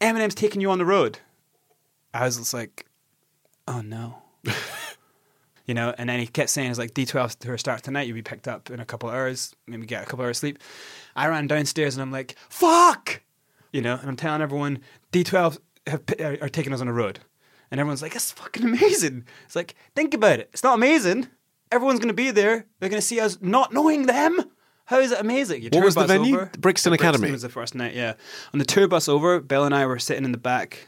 [0.00, 1.18] Eminem's taking you on the road."
[2.14, 2.86] I was just like,
[3.66, 4.22] "Oh no."
[5.66, 8.06] you know, and then he kept saying, "It's like D12 tour starts tonight.
[8.06, 10.38] You'll be picked up in a couple of hours, maybe get a couple of hours
[10.38, 10.60] sleep."
[11.16, 13.20] I ran downstairs and I'm like, "Fuck,"
[13.72, 14.78] you know, and I'm telling everyone
[15.10, 15.58] D12
[15.88, 17.18] have, are, are taking us on the road,
[17.74, 20.48] and everyone's like, "It's fucking amazing." It's like, think about it.
[20.52, 21.26] It's not amazing.
[21.72, 22.66] Everyone's going to be there.
[22.78, 24.38] They're going to see us not knowing them.
[24.84, 25.60] How is it amazing?
[25.62, 26.36] You What was the venue?
[26.36, 27.32] over- Brixton Academy?
[27.32, 27.94] was the first night.
[27.94, 28.12] Yeah,
[28.52, 30.86] on the tour bus over, Bill and I were sitting in the back,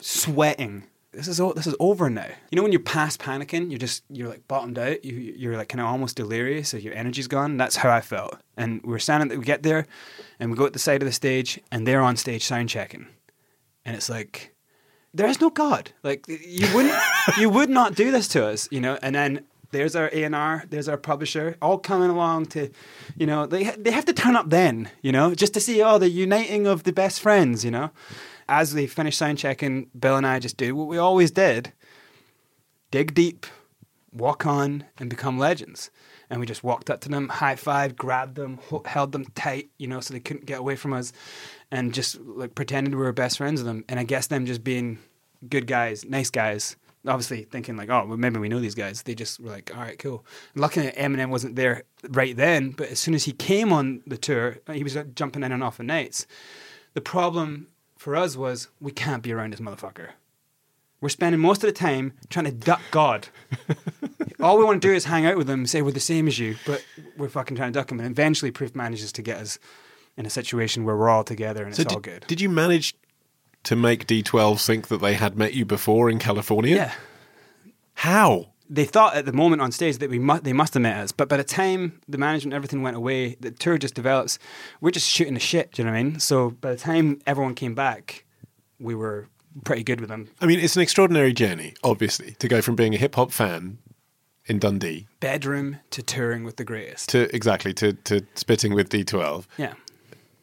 [0.00, 0.84] sweating.
[1.12, 2.26] This is this is over now.
[2.50, 5.02] You know when you're past panicking, you're just you're like bottomed out.
[5.06, 6.68] You you're like kind of almost delirious.
[6.68, 7.56] So your energy's gone.
[7.56, 8.36] That's how I felt.
[8.58, 9.38] And we're standing.
[9.38, 9.86] We get there,
[10.38, 13.06] and we go at the side of the stage, and they're on stage sound checking,
[13.86, 14.52] and it's like
[15.16, 15.90] there is no God.
[16.02, 16.94] Like you wouldn't,
[17.38, 18.98] you would not do this to us, you know.
[19.02, 22.70] And then there's our A and R, there's our publisher, all coming along to,
[23.16, 25.98] you know, they they have to turn up then, you know, just to see oh
[25.98, 27.90] the uniting of the best friends, you know.
[28.48, 31.72] As we finish sound checking, Bill and I just do what we always did:
[32.90, 33.46] dig deep,
[34.12, 35.90] walk on, and become legends.
[36.28, 39.70] And we just walked up to them, high five, grabbed them, ho- held them tight,
[39.78, 41.12] you know, so they couldn't get away from us,
[41.70, 43.84] and just like pretended we were best friends with them.
[43.88, 44.98] And I guess them just being
[45.48, 49.02] good guys, nice guys, obviously thinking like, oh, well, maybe we know these guys.
[49.02, 50.24] They just were like, all right, cool.
[50.54, 54.16] And luckily, Eminem wasn't there right then, but as soon as he came on the
[54.16, 56.26] tour, he was uh, jumping in and off of nights.
[56.94, 60.10] The problem for us was we can't be around this motherfucker.
[61.00, 63.28] We're spending most of the time trying to duck God.
[64.40, 66.38] All we want to do is hang out with him, say we're the same as
[66.38, 66.84] you, but
[67.16, 68.00] we're fucking trying to duck him.
[68.00, 69.58] And eventually, Proof manages to get us
[70.16, 72.26] in a situation where we're all together and So it's all did, good.
[72.26, 72.94] did you manage
[73.64, 76.76] to make D12 think that they had met you before in California?
[76.76, 76.92] Yeah.
[77.94, 78.52] How?
[78.68, 81.12] They thought at the moment on stage that we mu- they must have met us,
[81.12, 84.38] but by the time the management and everything went away, the tour just develops.
[84.80, 85.72] We're just shooting the shit.
[85.72, 86.20] Do you know what I mean?
[86.20, 88.24] So by the time everyone came back,
[88.80, 89.28] we were
[89.64, 90.28] pretty good with them.
[90.40, 93.78] I mean, it's an extraordinary journey, obviously, to go from being a hip hop fan
[94.46, 97.08] in Dundee Bedroom to touring with the greatest.
[97.10, 99.46] to exactly to, to spitting with D12.
[99.58, 99.74] Yeah.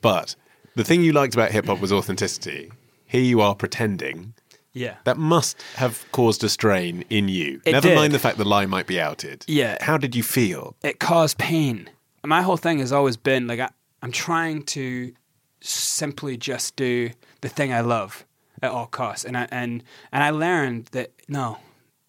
[0.04, 0.36] But
[0.76, 2.72] the thing you liked about hip hop was authenticity.
[3.08, 4.36] Here you are pretending.
[4.74, 4.98] Yeah.
[5.06, 7.62] That must have caused a strain in you.
[7.66, 7.96] It Never did.
[7.96, 9.46] mind the fact the lie might be outed.
[9.48, 9.78] Yeah.
[9.84, 10.76] How did you feel?
[10.84, 11.90] it caused pain.
[12.26, 13.70] My whole thing has always been like I,
[14.02, 15.14] I'm trying to
[15.62, 17.10] simply just do
[17.42, 18.26] the thing I love
[18.62, 21.58] at all costs, and I and and I learned that no,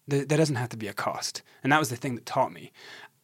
[0.09, 2.51] th- there doesn't have to be a cost, and that was the thing that taught
[2.53, 2.71] me.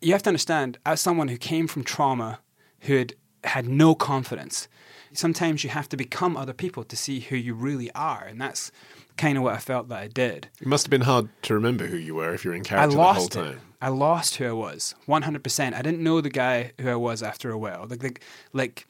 [0.02, 2.40] You have to understand, as someone who came from trauma,
[2.82, 3.14] who had
[3.44, 4.68] had no confidence,
[5.14, 8.72] sometimes you have to become other people to see who you really are, and that's
[9.18, 10.48] kind of what I felt that I did.
[10.60, 12.96] It must have been hard to remember who you were if you're in character the
[12.96, 13.40] whole lost it.
[13.40, 13.60] time.
[13.82, 15.76] I lost who I was, one hundred percent.
[15.76, 17.88] I didn't know the guy who I was after a while.
[17.90, 18.22] Like, like,
[18.54, 18.88] like,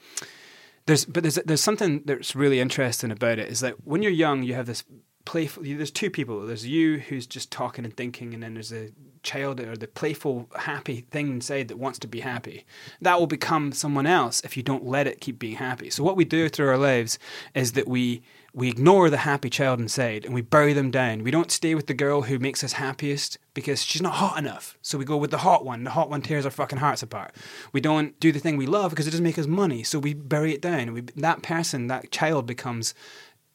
[0.86, 3.50] there's, but there's there's something that's really interesting about it.
[3.50, 4.84] Is that when you're young, you have this
[5.24, 5.64] playful.
[5.64, 6.46] There's two people.
[6.46, 8.90] There's you who's just talking and thinking, and then there's a
[9.24, 12.66] child or the playful, happy thing inside that wants to be happy.
[13.02, 15.90] That will become someone else if you don't let it keep being happy.
[15.90, 17.20] So what we do through our lives
[17.54, 18.22] is that we
[18.54, 21.24] we ignore the happy child inside and we bury them down.
[21.24, 24.78] We don't stay with the girl who makes us happiest because she's not hot enough.
[24.82, 25.86] So we go with the hot one.
[25.86, 27.34] The hot one tears our fucking hearts apart.
[27.72, 29.84] We don't do the thing we love because it doesn't make us money.
[29.84, 30.92] So we bury it down.
[30.92, 32.94] We, that person, that child becomes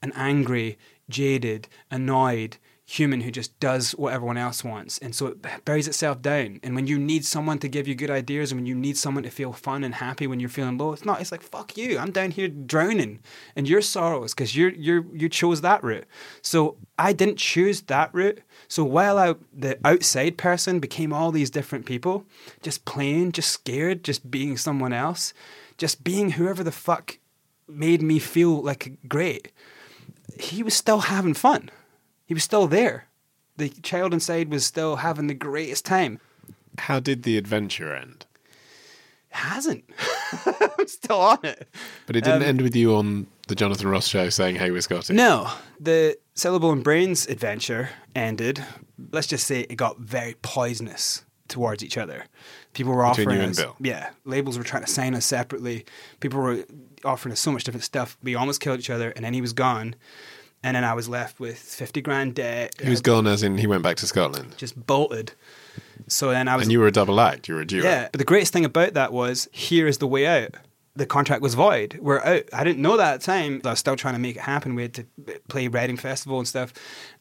[0.00, 0.78] an angry,
[1.10, 2.56] jaded, annoyed
[2.89, 4.97] human who just does what everyone else wants.
[4.99, 6.61] And so it buries itself down.
[6.62, 9.24] And when you need someone to give you good ideas and when you need someone
[9.24, 11.99] to feel fun and happy when you're feeling low, it's not, it's like, fuck you.
[11.99, 13.18] I'm down here drowning
[13.57, 16.07] in your sorrows because you're, you're, you chose that route.
[16.43, 18.41] So I didn't choose that route.
[18.68, 22.24] So while I, the outside person became all these different people,
[22.62, 25.34] just playing, just scared, just being someone else,
[25.76, 27.18] just being whoever the fuck
[27.66, 29.51] made me feel like great,
[30.39, 31.68] he was still having fun.
[32.26, 33.06] He was still there.
[33.56, 36.20] The child inside was still having the greatest time.
[36.78, 38.26] How did the adventure end?
[39.30, 39.84] It hasn't.
[40.78, 41.68] I'm still on it.
[42.06, 44.80] But it didn't Um, end with you on the Jonathan Ross show saying, "Hey, we're
[44.82, 45.50] Scottish." No,
[45.80, 48.62] the Silibil and Brains adventure ended.
[49.12, 51.22] Let's just say it got very poisonous.
[51.48, 52.24] towards each other.
[52.72, 53.76] People were Between offering you and us, Bill?
[53.78, 55.84] yeah, labels were trying to sign us separately.
[56.18, 56.64] People were
[57.04, 58.18] offering us so much different stuff.
[58.20, 59.94] We almost killed each other, and then he was gone,
[60.66, 62.74] and then I was left with fifty grand debt.
[62.82, 64.54] He was gone as in he went back to Scotland.
[64.56, 65.32] just bolted.
[66.08, 67.84] So then I was And you were a double act, you were a duo.
[67.84, 70.54] yeah, but the greatest thing about that was here is the way out.
[70.97, 71.99] The contract was void.
[72.01, 72.44] We're out.
[72.53, 73.61] I didn't know that at the time.
[73.64, 74.74] I was still trying to make it happen.
[74.74, 75.07] We had to
[75.49, 76.72] play Reading Festival and stuff.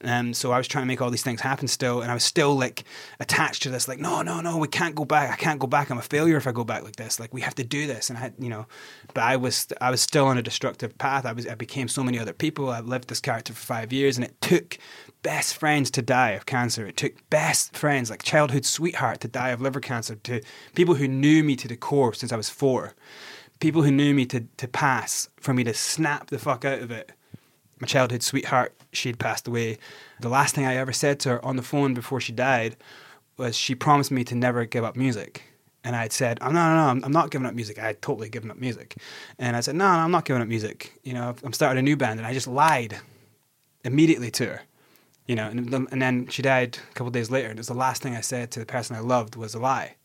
[0.03, 2.01] Um, so I was trying to make all these things happen still.
[2.01, 2.83] And I was still like
[3.19, 5.31] attached to this, like, no, no, no, we can't go back.
[5.31, 5.89] I can't go back.
[5.89, 7.19] I'm a failure if I go back like this.
[7.19, 8.09] Like, we have to do this.
[8.09, 8.65] And I had, you know,
[9.13, 11.25] but I was, I was still on a destructive path.
[11.25, 12.69] I was, I became so many other people.
[12.69, 14.77] I lived this character for five years and it took
[15.25, 16.85] best friends to die of cancer.
[16.85, 20.39] It took best friends, like childhood sweetheart, to die of liver cancer, to
[20.75, 22.93] people who knew me to the core since I was four,
[23.59, 26.91] people who knew me to, to pass, for me to snap the fuck out of
[26.91, 27.11] it.
[27.79, 29.77] My childhood sweetheart, she'd passed away.
[30.21, 32.77] The last thing I ever said to her on the phone before she died
[33.37, 35.43] was she promised me to never give up music.
[35.83, 37.77] And I had said, oh, no, no, no, I'm- not giving up music.
[37.77, 38.95] I had totally given up music.
[39.37, 40.99] And I said, no, no, I'm not giving up music.
[41.03, 42.19] You know, I'm starting a new band.
[42.19, 42.97] And I just lied
[43.83, 44.61] immediately to her
[45.27, 47.49] you know, and, and then she died a couple days later.
[47.49, 49.59] And it was the last thing I said to the person I loved was a
[49.59, 49.95] lie.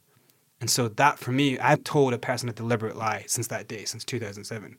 [0.61, 3.85] And so that for me, I've told a person a deliberate lie since that day,
[3.85, 4.77] since 2007.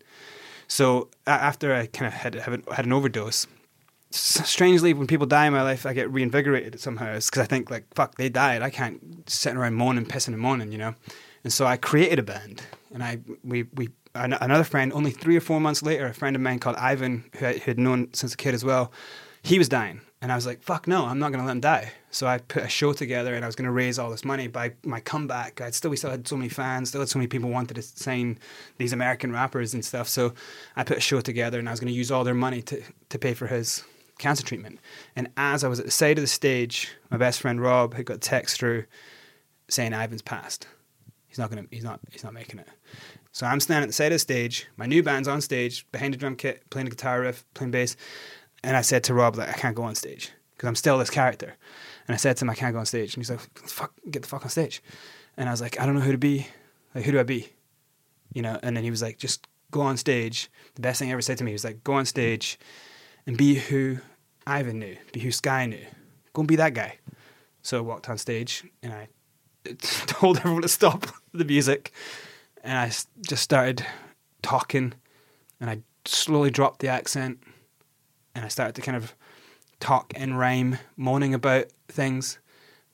[0.68, 3.48] So after I kind of had, had an overdose,
[4.12, 7.14] strangely, when people die in my life, I get reinvigorated somehow.
[7.14, 8.62] It's because I think like, fuck, they died.
[8.62, 10.96] I can't sitting around moaning, pissing and moaning, you know.
[11.44, 12.62] And so I created a band,
[12.94, 14.94] and I we we another friend.
[14.94, 17.72] Only three or four months later, a friend of mine called Ivan, who I who
[17.72, 18.92] had known since a kid as well,
[19.42, 21.94] he was dying, and I was like, fuck no, I'm not gonna let him die.
[22.12, 24.74] So I put a show together, and I was gonna raise all this money by
[24.84, 25.62] my comeback.
[25.62, 27.82] I'd still we still had so many fans, still had so many people wanted to
[27.82, 28.38] sign
[28.78, 30.08] these American rappers and stuff.
[30.08, 30.34] So
[30.76, 33.20] I put a show together, and I was gonna use all their money to to
[33.20, 33.84] pay for his
[34.18, 34.80] cancer treatment.
[35.16, 38.06] And as I was at the side of the stage, my best friend Rob had
[38.06, 38.86] got a text through
[39.68, 40.68] saying Ivan's passed.
[41.28, 41.66] He's not gonna.
[41.72, 42.00] He's not.
[42.12, 42.68] He's not making it.
[43.32, 44.68] So I'm standing at the side of the stage.
[44.76, 47.96] My new band's on stage, behind the drum kit, playing the guitar riff, playing bass.
[48.64, 51.10] And I said to Rob, like, I can't go on stage because I'm still this
[51.10, 51.56] character.
[52.08, 53.14] And I said to him, I can't go on stage.
[53.14, 54.82] And he's like, fuck, get the fuck on stage.
[55.38, 56.48] And I was like, I don't know who to be.
[56.94, 57.50] Like, who do I be?
[58.34, 58.60] You know.
[58.64, 60.50] And then he was like, just go on stage.
[60.76, 62.60] The best thing he ever said to me was like, go on stage
[63.26, 64.00] and be who
[64.46, 65.86] Ivan knew, be who Sky knew.
[66.34, 66.98] Go and be that guy.
[67.62, 69.08] So I walked on stage and I
[70.08, 71.92] told everyone to stop the music,
[72.64, 72.92] and I
[73.28, 73.86] just started
[74.42, 74.94] talking,
[75.60, 77.40] and I slowly dropped the accent,
[78.34, 79.16] and I started to kind of
[79.82, 82.40] talk in rhyme, moaning about things,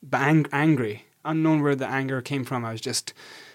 [0.02, 2.64] but ang- angry, unknown where the anger came from.
[2.64, 3.12] I was just,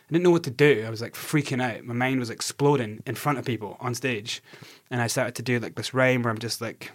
[0.10, 0.86] I didn't know what to do.
[0.88, 1.84] I was like freaking out.
[1.84, 4.42] My mind was exploding in front of people on stage,
[4.90, 6.92] and I started to do like this rhyme where I'm just like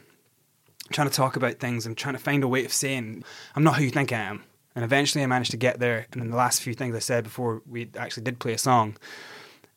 [0.91, 3.22] trying to talk about things I'm trying to find a way of saying
[3.55, 4.45] I'm not who you think I am.
[4.74, 6.07] And eventually I managed to get there.
[6.12, 8.97] And then the last few things I said before we actually did play a song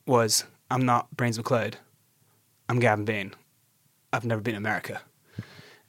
[0.06, 1.76] was I'm not Brains McLoud.
[2.70, 3.34] I'm Gavin Bain.
[4.14, 5.02] I've never been to America.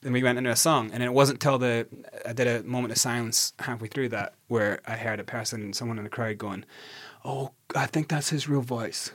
[0.03, 1.86] Then we went into a song, and it wasn't till the
[2.26, 5.98] I did a moment of silence halfway through that where I heard a person, someone
[5.98, 6.64] in the crowd, going,
[7.24, 9.12] "Oh, I think that's his real voice,"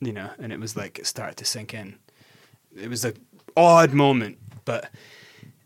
[0.00, 1.98] you know, and it was like it started to sink in.
[2.74, 3.12] It was a
[3.56, 4.90] odd moment, but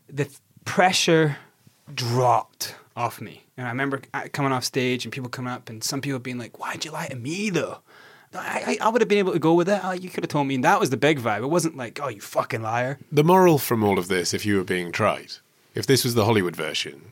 [0.09, 0.29] the
[0.65, 1.37] pressure
[1.93, 3.45] dropped off me.
[3.55, 6.37] And I remember uh, coming off stage and people coming up and some people being
[6.37, 7.79] like, why'd you lie to me though?
[8.33, 9.79] I, I, I would have been able to go with it.
[9.83, 10.55] Oh, you could have told me.
[10.55, 11.43] And that was the big vibe.
[11.43, 12.99] It wasn't like, oh, you fucking liar.
[13.11, 15.33] The moral from all of this, if you were being tried,
[15.75, 17.11] if this was the Hollywood version,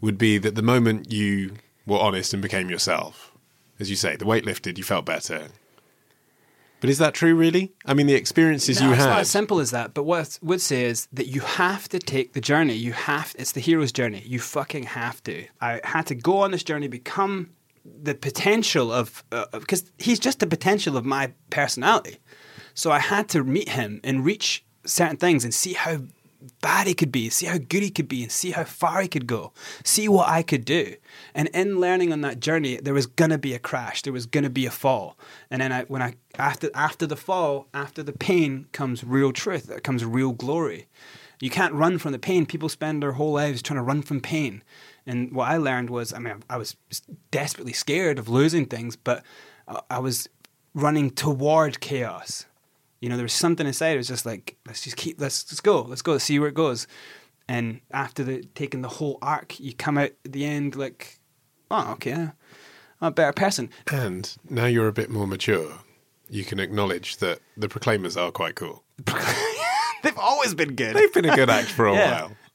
[0.00, 1.54] would be that the moment you
[1.86, 3.32] were honest and became yourself,
[3.78, 5.48] as you say, the weight lifted, you felt better.
[6.80, 7.72] But is that true, really?
[7.86, 9.20] I mean, the experiences No, you it's not had.
[9.20, 9.94] as simple as that.
[9.94, 12.74] But what I would say is that you have to take the journey.
[12.74, 13.34] You have.
[13.38, 14.22] It's the hero's journey.
[14.26, 15.46] You fucking have to.
[15.60, 17.50] I had to go on this journey, become
[18.02, 22.18] the potential of uh, because he's just the potential of my personality.
[22.74, 25.98] So I had to meet him and reach certain things and see how
[26.60, 29.08] bad he could be, see how good he could be, and see how far he
[29.08, 30.94] could go, see what I could do.
[31.34, 34.50] And in learning on that journey, there was gonna be a crash, there was gonna
[34.50, 35.16] be a fall.
[35.50, 39.70] And then I, when I after after the fall, after the pain comes real truth,
[39.82, 40.86] comes real glory.
[41.40, 42.46] You can't run from the pain.
[42.46, 44.62] People spend their whole lives trying to run from pain.
[45.06, 46.76] And what I learned was, I mean, I was
[47.30, 49.24] desperately scared of losing things, but
[49.90, 50.28] I- was
[50.74, 52.44] running toward chaos.
[53.00, 53.90] You know, there was something inside.
[53.94, 56.48] It was just like, let's just keep, let's just go, let's go, let's see where
[56.48, 56.86] it goes.
[57.48, 61.20] And after the taking the whole arc, you come out at the end like,
[61.70, 62.32] oh, okay, I'm
[63.00, 63.70] a better person.
[63.92, 65.72] And now you're a bit more mature.
[66.28, 68.82] You can acknowledge that the Proclaimers are quite cool.
[70.02, 70.96] They've always been good.
[70.96, 72.20] They've been a good act for a Yeah.
[72.22, 72.32] while.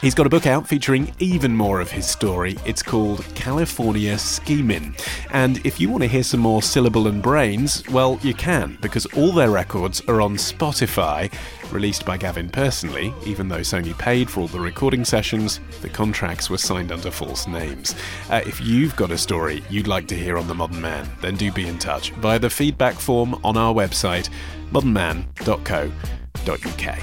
[0.00, 2.56] He's got a book out featuring even more of his story.
[2.64, 4.94] It's called California Schemin'.
[5.32, 9.06] And if you want to hear some more Silibil and Brains, well, you can, because
[9.06, 11.32] all their records are on Spotify,
[11.72, 16.48] released by Gavin personally, even though Sony paid for all the recording sessions, the contracts
[16.48, 17.96] were signed under false names.
[18.30, 21.34] Uh, if you've got a story you'd like to hear on The Modern Mann, then
[21.34, 24.28] do be in touch via the feedback form on our website,
[24.70, 26.98] modernmann.co.uk.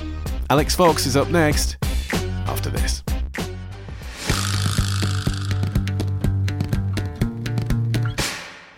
[0.50, 1.76] Alix Fox is up next
[2.46, 3.04] after this.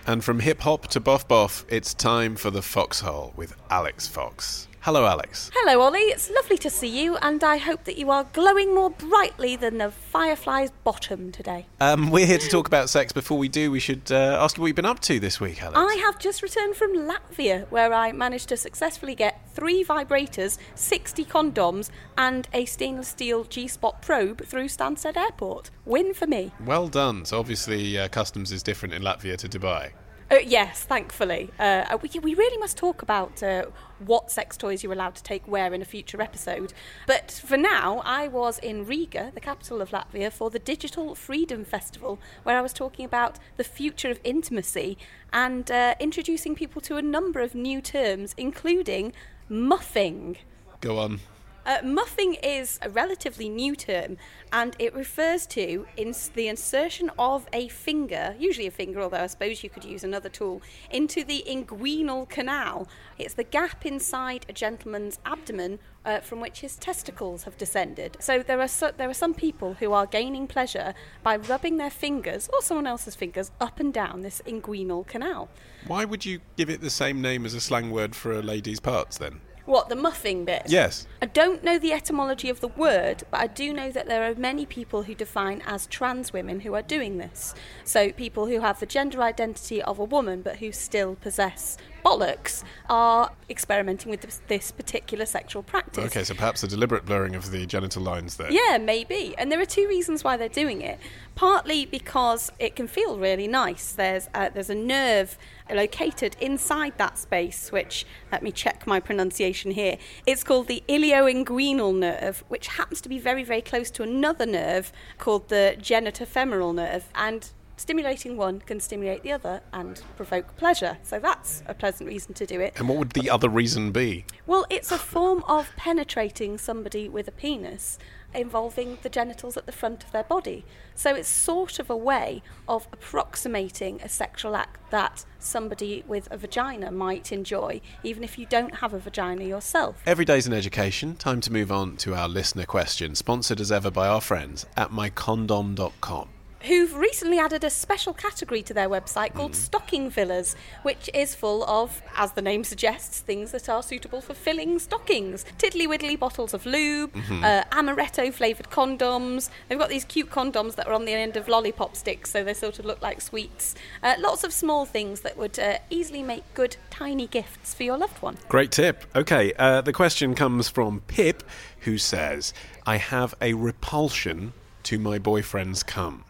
[0.05, 4.66] And from hip hop to boff boff, it's time for the Foxhole with Alix Fox.
[4.88, 5.52] Hello, Alix.
[5.54, 6.00] Hello, Ollie.
[6.00, 9.80] It's lovely to see you, and I hope that you are glowing more brightly than
[9.80, 11.66] the firefly's bottom today.
[11.82, 13.12] Um, we're here to talk about sex.
[13.12, 15.62] Before we do, we should uh, ask you what you've been up to this week,
[15.62, 15.78] Alix.
[15.78, 21.26] I have just returned from Latvia, where I managed to successfully get three vibrators, 60
[21.26, 25.70] condoms, and a stainless steel G spot probe through Stansted Airport.
[25.84, 26.54] Win for me.
[26.64, 27.26] Well done.
[27.26, 29.92] So obviously, uh, customs is different in Latvia to Dubai.
[30.30, 31.52] Uh, yes, thankfully.
[31.58, 33.66] Uh, we, we really must talk about uh,
[34.00, 36.74] what sex toys you're allowed to take where in a future episode.
[37.06, 41.64] But for now, I was in Riga, the capital of Latvia, for the Digital Freedom
[41.64, 44.98] Festival, where I was talking about the future of intimacy
[45.32, 49.14] and uh, introducing people to a number of new terms, including
[49.48, 50.38] muffing.
[50.82, 51.22] Go on.
[51.68, 54.15] Uh, muffing is a relatively new term
[54.53, 59.28] and it refers to ins- the insertion of a finger, usually a finger, although I
[59.28, 62.88] suppose you could use another tool, into the inguinal canal.
[63.18, 68.15] It's the gap inside a gentleman's abdomen uh, from which his testicles have descended.
[68.22, 71.89] So there are so- there are some people who are gaining pleasure by rubbing their
[71.89, 75.49] fingers or someone else's fingers up and down this inguinal canal.
[75.86, 78.80] Why would you give it the same name as a slang word for a lady's
[78.80, 79.41] parts then?
[79.68, 80.63] What, the muffing bit?
[80.68, 81.05] Yes.
[81.22, 84.34] I don't know the etymology of the word, but I do know that there are
[84.34, 87.53] many people who define as trans women who are doing this.
[87.84, 92.63] So, people who have the gender identity of a woman but who still possess bollocks
[92.89, 96.05] are experimenting with this, this particular sexual practice.
[96.05, 98.49] Okay, so perhaps a deliberate blurring of the genital lines there.
[98.49, 99.36] Yeah, maybe.
[99.38, 100.99] And there are two reasons why they're doing it.
[101.36, 103.91] Partly because it can feel really nice.
[103.91, 105.38] There's a, there's a nerve
[105.72, 109.97] located inside that space, which let me check my pronunciation here.
[110.26, 114.91] It's called the ilioinguinal nerve, which happens to be very very close to another nerve
[115.18, 120.97] called the genitofemoral nerve, and stimulating one can stimulate the other and provoke pleasure.
[121.03, 122.74] So that's a pleasant reason to do it.
[122.78, 124.26] And what would the other reason be?
[124.45, 127.99] Well, it's a form of penetrating somebody with a penis
[128.34, 130.66] involving the genitals at the front of their body.
[130.96, 136.38] So it's sort of a way of approximating a sexual act that somebody with a
[136.38, 140.02] vagina might enjoy, even if you don't have a vagina yourself.
[140.06, 141.16] Every day's an education.
[141.16, 144.92] Time to move on to our listener question, sponsored as ever by our friends at
[144.92, 146.30] mycondom.com.
[146.68, 151.63] who've recently added a special category to their website called Stocking Fillers, which is full
[151.63, 155.45] of, as the name suggests, things that are suitable for filling stockings.
[155.57, 159.49] Tiddly widdly bottles of lube, uh, amaretto flavoured condoms.
[159.68, 162.53] They've got these cute condoms that are on the end of lollipop sticks, so they
[162.53, 163.76] sort of look like sweets.
[164.03, 167.97] Uh, lots of small things that would uh, easily make good tiny gifts for your
[167.97, 168.38] loved one.
[168.49, 169.05] Great tip.
[169.15, 171.43] Okay, uh, the question comes from Pip,
[171.82, 172.53] who says,
[172.86, 174.53] I have a repulsion
[174.84, 176.24] to my boyfriend's cum.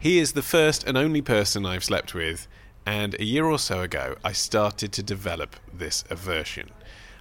[0.00, 2.46] He is the first and only person I've slept with,
[2.86, 6.70] and a year or so ago, I started to develop this aversion.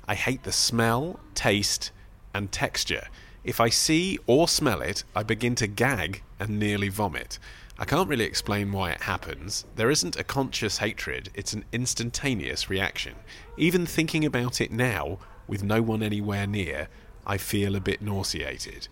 [0.08, 1.90] I hate the smell, taste,
[2.36, 3.08] and texture.
[3.44, 7.40] If I see or smell it, I begin to gag and nearly vomit.
[7.80, 9.66] I can't really explain why it happens.
[9.76, 13.16] There isn't a conscious hatred, it's an instantaneous reaction.
[13.58, 15.18] Even thinking about it now,
[15.48, 16.90] with no one anywhere near,
[17.26, 18.88] I feel a bit nauseated.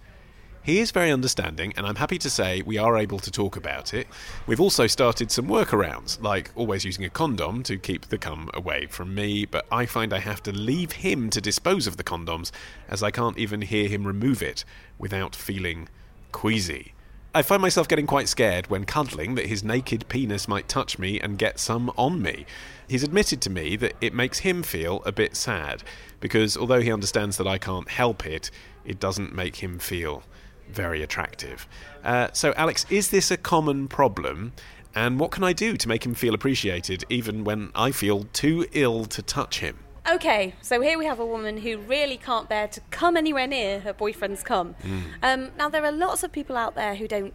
[0.65, 3.93] He is very understanding, and I'm happy to say we are able to talk about
[3.93, 4.07] it.
[4.47, 8.87] We've also started some workarounds, like always using a condom to keep the cum away
[8.87, 12.49] from me, but I find I have to leave him to dispose of the condoms,
[12.89, 14.65] as I can't even hear him remove it
[14.97, 15.87] without feeling
[16.31, 16.93] queasy.
[17.35, 21.19] I find myself getting quite scared when cuddling that his naked penis might touch me
[21.19, 22.47] and get some on me.
[22.87, 25.83] He's admitted to me that it makes him feel a bit sad,
[26.19, 28.49] because although he understands that I can't help it,
[28.83, 30.23] it doesn't make him feel
[30.69, 31.67] very attractive.
[32.03, 34.53] Uh, so, Alix, is this a common problem?
[34.93, 38.65] And what can I do to make him feel appreciated even when I feel too
[38.71, 39.79] ill to touch him?
[40.09, 43.79] Okay, so here we have a woman who really can't bear to come anywhere near
[43.79, 44.75] her boyfriend's cum.
[44.83, 45.01] Mm.
[45.23, 47.33] Um, now there are lots of people out there who don't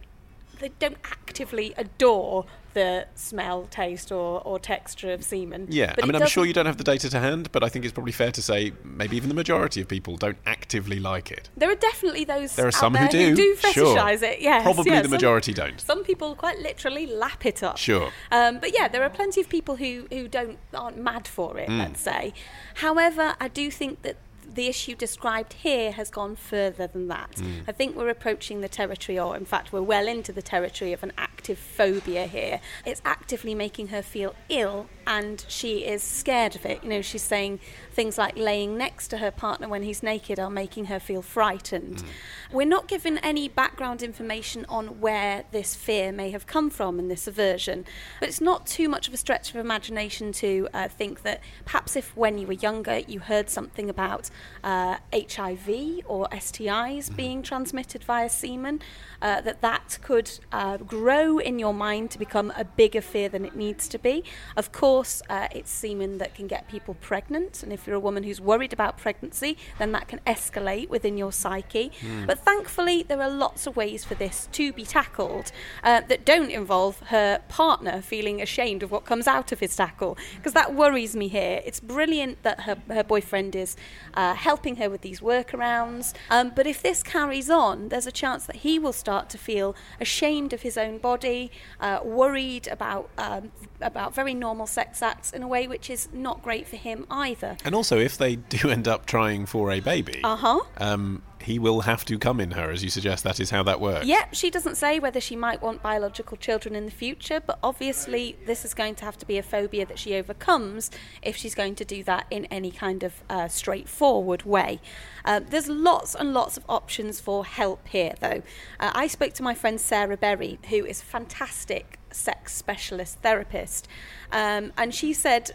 [0.61, 5.67] they don't actively adore the smell, taste, or, or texture of semen.
[5.69, 7.69] Yeah, But I mean, I'm sure you don't have the data to hand, but I
[7.69, 11.31] think it's probably fair to say maybe even the majority of people don't actively like
[11.31, 11.49] it.
[11.57, 12.55] There are definitely those.
[12.55, 13.97] There are some who there do, sure.
[14.07, 14.41] it.
[14.41, 15.79] Yes, Probably yeah, the some- majority don't.
[15.81, 17.77] Some people quite literally lap it up.
[17.77, 18.11] Sure.
[18.31, 21.69] Um, but yeah, there are plenty of people who, who don't aren't mad for it.
[21.69, 21.79] Mm.
[21.79, 22.33] Let's say.
[22.75, 24.17] However, I do think that
[24.55, 27.31] the issue described here has gone further than that.
[27.35, 27.63] Mm.
[27.67, 31.03] I think we're approaching the territory, or in fact, we're well into the territory of
[31.03, 32.59] an active phobia here.
[32.85, 36.83] It's actively making her feel ill, and she is scared of it.
[36.83, 37.59] You know, she's saying
[37.91, 42.03] things like laying next to her partner when he's naked are making her feel frightened.
[42.51, 47.09] We're not given any background information on where this fear may have come from and
[47.09, 47.85] this aversion,
[48.19, 51.95] but it's not too much of a stretch of imagination to uh, think that perhaps
[51.95, 54.29] if when you were younger you heard something about
[54.63, 58.81] uh, HIV or STIs being transmitted via semen,
[59.21, 63.45] uh, that that could uh, grow in your mind to become a bigger fear than
[63.45, 64.23] it needs to be.
[64.55, 68.23] Of course, uh, it's semen that can get people pregnant, and if you're a woman
[68.23, 71.91] who's worried about pregnancy, then that can escalate within your psyche.
[72.01, 72.27] Mm.
[72.27, 75.51] But thankfully, there are lots of ways for this to be tackled
[75.83, 80.17] uh, that don't involve her partner feeling ashamed of what comes out of his tackle,
[80.35, 81.61] because that worries me here.
[81.65, 83.75] It's brilliant that her, her boyfriend is
[84.13, 88.45] uh, helping her with these workarounds, um, but if this carries on, there's a chance
[88.45, 93.51] that he will start to feel ashamed of his own body, uh, worried about um,
[93.81, 97.57] about very normal sex acts in a way which is not great for him either.
[97.65, 100.59] And also, if they do end up trying for a baby, Uh huh.
[100.77, 103.23] um, he will have to come in her, as you suggest.
[103.23, 104.05] That is how that works.
[104.05, 108.37] Yep, she doesn't say whether she might want biological children in the future, but obviously
[108.45, 110.91] this is going to have to be a phobia that she overcomes
[111.21, 114.79] if she's going to do that in any kind of uh, straightforward way.
[115.25, 118.41] Uh, there's lots and lots of options for help here, though.
[118.79, 123.87] Uh, I spoke to my friend Sarah Berry, who is a fantastic sex specialist therapist,
[124.31, 125.51] um, and she said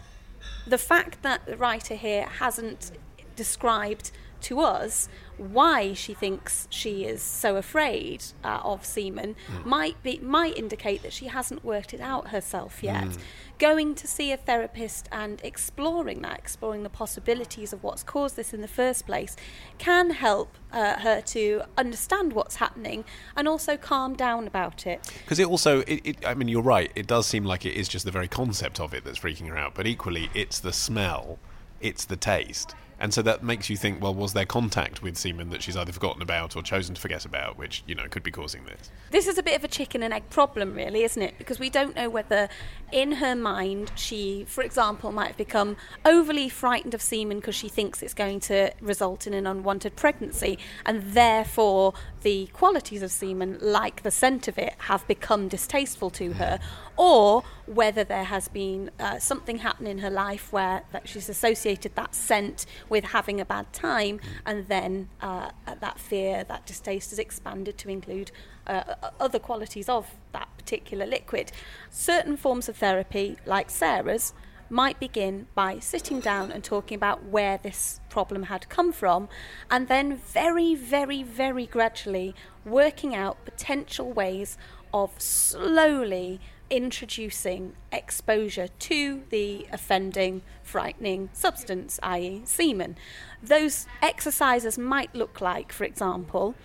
[0.65, 2.91] the fact that the writer here hasn't
[3.35, 4.11] described
[4.41, 5.07] to us
[5.37, 11.13] why she thinks she is so afraid uh, of semen might be might indicate that
[11.13, 13.05] she hasn't worked it out herself yet.
[13.05, 13.17] Mm.
[13.59, 18.53] Going to see a therapist and exploring that, exploring the possibilities of what's caused this
[18.53, 19.35] in the first place,
[19.79, 23.03] can help uh, her to understand what's happening
[23.35, 25.11] and also calm down about it.
[25.23, 26.91] Because it also, it, it, I mean, you're right.
[26.93, 29.57] It does seem like it is just the very concept of it that's freaking her
[29.57, 29.73] out.
[29.73, 31.39] But equally, it's the smell,
[31.81, 34.01] it's the taste, and so that makes you think.
[34.01, 37.25] Well, was there contact with semen that she's either forgotten about or chosen to forget
[37.25, 38.89] about, which you know could be causing this?
[39.11, 41.37] This is a bit of a chicken and egg problem, really, isn't it?
[41.37, 42.49] Because we don't know whether,
[42.91, 47.67] in her mind, she, for example, might have become overly frightened of semen because she
[47.67, 53.57] thinks it's going to result in an unwanted pregnancy, and therefore the qualities of semen,
[53.61, 56.59] like the scent of it, have become distasteful to her,
[56.95, 61.93] or whether there has been uh, something happen in her life where that she's associated
[61.95, 67.19] that scent with having a bad time, and then uh, that fear, that distaste has
[67.19, 68.31] expanded to include
[68.67, 71.51] uh, other qualities of that particular liquid.
[71.89, 74.33] Certain forms of therapy, like Sarah's,
[74.69, 79.29] might begin by sitting down and talking about where this problem had come from,
[79.71, 82.35] and then very, very, very gradually
[82.65, 84.57] working out potential ways
[84.93, 86.39] of slowly
[86.69, 92.97] introducing exposure to the offending, frightening substance, i.e., semen.
[93.41, 96.55] Those exercises might look like, for example,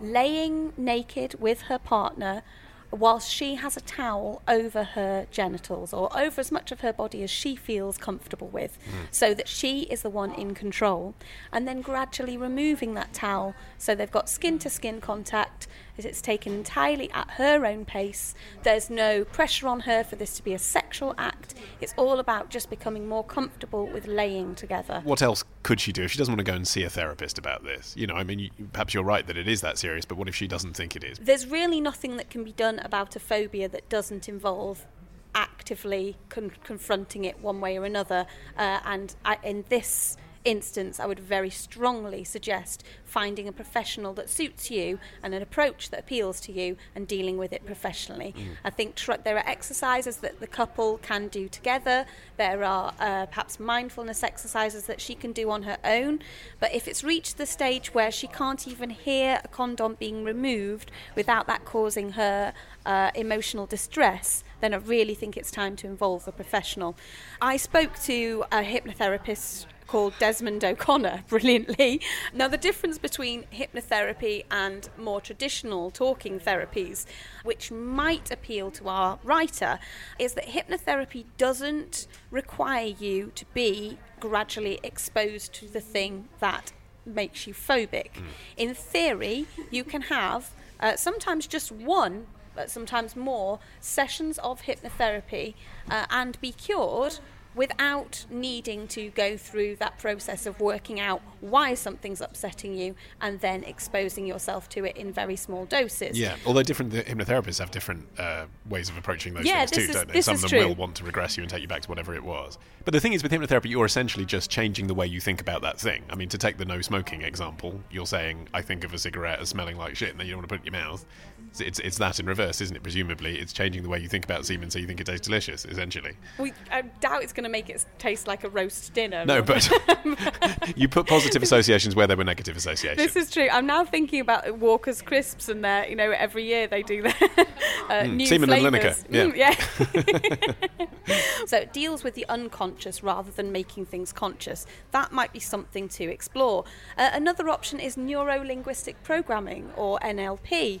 [0.00, 2.42] laying naked with her partner
[2.90, 7.22] whilst she has a towel over her genitals or over as much of her body
[7.22, 9.04] as she feels comfortable with hmm.
[9.10, 11.14] so that she is the one in control.
[11.52, 15.67] And then gradually removing that towel so they've got skin to skin contact
[15.98, 20.36] as it's taken entirely at her own pace there's no pressure on her for this
[20.36, 25.00] to be a sexual act it's all about just becoming more comfortable with laying together
[25.04, 27.38] What else could she do if she doesn't want to go and see a therapist
[27.38, 27.94] about this?
[27.96, 30.28] You know, I mean, you, perhaps you're right that it is that serious, but what
[30.28, 31.18] if she doesn't think it is?
[31.18, 34.86] there's really nothing that can be done about a phobia that doesn't involve
[35.34, 38.26] actively con- confronting it one way or another.
[38.56, 40.16] Uh, and I, in this
[40.48, 45.90] instance, I would very strongly suggest finding a professional that suits you and an approach
[45.90, 48.34] that appeals to you and dealing with it professionally.
[48.36, 48.56] Mm.
[48.64, 52.06] I think tr- there are exercises that the couple can do together.
[52.38, 56.20] There are uh, perhaps mindfulness exercises that she can do on her own.
[56.60, 60.90] But if it's reached the stage where she can't even hear a condom being removed
[61.14, 62.54] without that causing her
[62.86, 66.96] uh, emotional distress, then I really think it's time to involve a professional.
[67.40, 72.00] I spoke to a hypnotherapist called Desmond O'Connor brilliantly.
[72.32, 77.06] Now, the difference between hypnotherapy and more traditional talking therapies,
[77.42, 79.80] which might appeal to our writer,
[80.18, 86.72] is that hypnotherapy doesn't require you to be gradually exposed to the thing that
[87.04, 88.10] makes you phobic.
[88.56, 90.50] In theory, you can have
[90.80, 95.54] uh, sometimes just one, but sometimes more sessions of hypnotherapy
[95.90, 97.18] uh, and be cured
[97.54, 103.40] without needing to go through that process of working out why something's upsetting you and
[103.40, 106.18] then exposing yourself to it in very small doses.
[106.18, 109.90] Yeah, although different th- hypnotherapists have different uh, ways of approaching those Yeah, things too,
[109.90, 110.20] is- don't they?
[110.20, 110.66] Some of them true.
[110.68, 112.58] will want to regress you and take you back to whatever it was.
[112.84, 115.62] But the thing is, with hypnotherapy, you're essentially just changing the way you think about
[115.62, 116.04] that thing.
[116.10, 119.40] I mean, to take the no smoking example, you're saying, I think of a cigarette
[119.40, 121.04] as smelling like shit, and then you don't want to put it in your mouth.
[121.50, 122.82] It's, it's, it's that in reverse, isn't it?
[122.82, 125.64] Presumably, it's changing the way you think about semen so you think it tastes delicious,
[125.64, 126.14] essentially.
[126.38, 129.24] We, I doubt it's going to make it taste like a roast dinner.
[129.24, 129.68] No, but
[130.76, 132.98] you put positive associations where there were negative associations.
[132.98, 133.48] This is true.
[133.50, 137.14] I'm now thinking about Walker's crisps, and their, you know, every year they do their
[137.88, 139.04] uh, new semen and flavours.
[139.04, 139.54] Lineker, yeah.
[139.54, 141.46] Mm, yeah.
[141.46, 144.66] so it deals with the unconscious rather than making things conscious.
[144.90, 146.64] That might be something to explore.
[146.96, 150.80] Uh, another option is neuro linguistic programming, or NLP.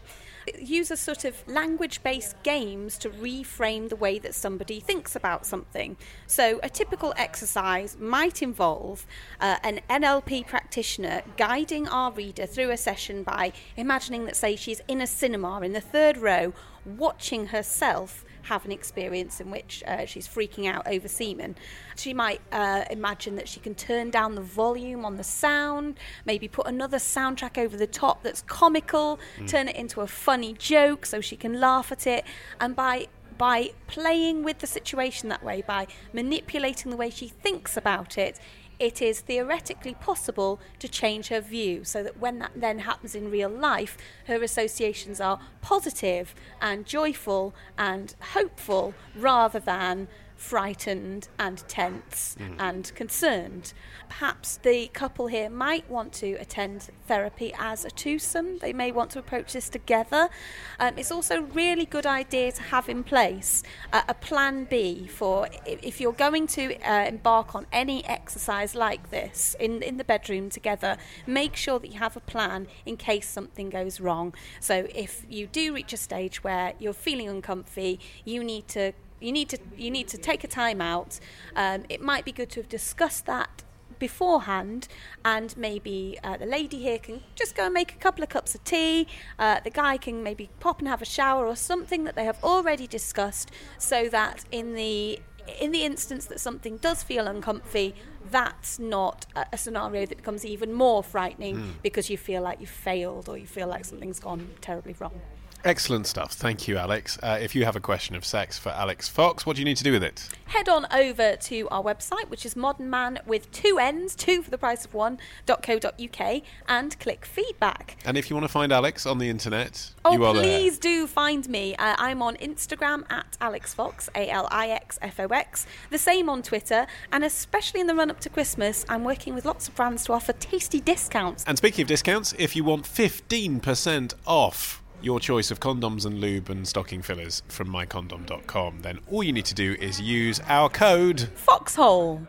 [0.58, 5.96] Uses sort of language based games to reframe the way that somebody thinks about something.
[6.26, 9.06] So, a typical exercise might involve
[9.40, 14.80] uh, an NLP practitioner guiding our reader through a session by imagining that, say, she's
[14.88, 16.52] in a cinema in the third row,
[16.84, 21.54] watching herself have an experience in which uh, she's freaking out over semen.
[21.96, 26.48] She might uh, imagine that she can turn down the volume on the sound, maybe
[26.48, 31.20] put another soundtrack over the top that's comical, turn it into a funny joke so
[31.20, 32.24] she can laugh at it,
[32.60, 37.76] and by by playing with the situation that way, by manipulating the way she thinks
[37.76, 38.40] about it,
[38.78, 43.30] it is theoretically possible to change her view so that when that then happens in
[43.30, 43.96] real life,
[44.26, 50.08] her associations are positive and joyful and hopeful rather than
[50.38, 53.72] frightened and tense and concerned.
[54.08, 58.58] Perhaps the couple here might want to attend therapy as a twosome.
[58.58, 60.30] They may want to approach this together.
[60.78, 65.08] Um, it's also a really good idea to have in place uh, a plan B
[65.08, 70.04] for if you're going to uh, embark on any exercise like this in, in the
[70.04, 70.96] bedroom together,
[71.26, 74.32] make sure that you have a plan in case something goes wrong.
[74.60, 79.32] So if you do reach a stage where you're feeling uncomfy, you need to you
[79.32, 81.20] need to you need to take a time out.
[81.56, 83.62] Um, it might be good to have discussed that
[83.98, 84.86] beforehand,
[85.24, 88.54] and maybe uh, the lady here can just go and make a couple of cups
[88.54, 89.06] of tea.
[89.38, 92.42] Uh, the guy can maybe pop and have a shower or something that they have
[92.44, 95.18] already discussed, so that in the
[95.60, 97.94] in the instance that something does feel uncomfy,
[98.30, 102.68] that's not a, a scenario that becomes even more frightening because you feel like you've
[102.68, 105.18] failed or you feel like something's gone terribly wrong.
[105.64, 106.32] Excellent stuff.
[106.32, 107.18] Thank you, Alix.
[107.22, 109.76] Uh, if you have a question of sex for Alix Fox, what do you need
[109.76, 110.28] to do with it?
[110.48, 114.50] head on over to our website, which is Modern Mann with two N's, two for
[114.50, 117.96] the price of one, .co.uk, and click feedback.
[118.04, 121.06] And if you want to find Alix on the internet, Oh, you are please do
[121.06, 121.76] find me.
[121.76, 125.66] Uh, I'm on Instagram at Alix Fox, A L I X F O X.
[125.90, 129.44] The same on Twitter, and especially in the run up to Christmas, I'm working with
[129.44, 131.44] lots of brands to offer tasty discounts.
[131.46, 136.50] And speaking of discounts, if you want 15% off your choice of condoms and lube
[136.50, 141.28] and stocking fillers from mycondom.com, then all you need to do is use our code
[141.34, 142.20] Foxhole.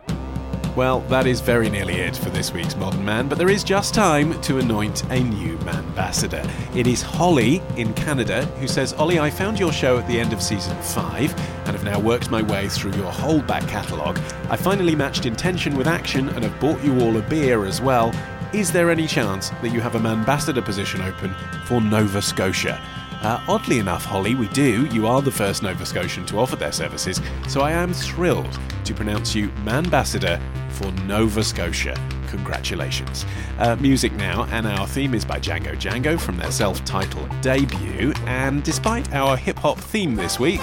[0.75, 3.93] Well, that is very nearly it for this week's Modern Mann, but there is just
[3.93, 6.43] time to anoint a new ambassador.
[6.75, 10.31] It is Holly in Canada who says, Ollie, I found your show at the end
[10.31, 11.33] of season 5
[11.65, 14.19] and have now worked my way through your whole back catalogue.
[14.49, 18.13] I finally matched intention with action and have bought you all a beer as well.
[18.51, 21.35] Is there any chance that you have a ambassador position open
[21.65, 22.81] for Nova Scotia?
[23.21, 24.87] Uh, oddly enough, Holly, we do.
[24.87, 28.93] You are the first Nova Scotian to offer their services, so I am thrilled to
[28.95, 31.95] pronounce you Manbassador for Nova Scotia.
[32.29, 33.23] Congratulations.
[33.59, 38.13] Uh, music now, and our theme is by Django Django from their self titled debut.
[38.25, 40.61] And despite our hip hop theme this week,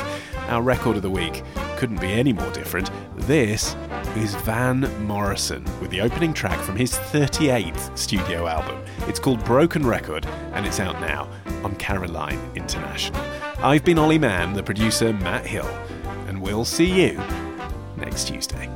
[0.48, 1.42] our record of the week
[1.76, 2.90] couldn't be any more different.
[3.16, 3.76] This
[4.16, 8.82] is Van Morrison with the opening track from his 38th studio album.
[9.08, 11.28] It's called Broken Record, and it's out now
[11.64, 13.20] on Caroline International.
[13.58, 15.68] I've been Ollie Mann, the producer Matt Hill,
[16.28, 17.20] and we'll see you
[17.96, 18.75] next Tuesday.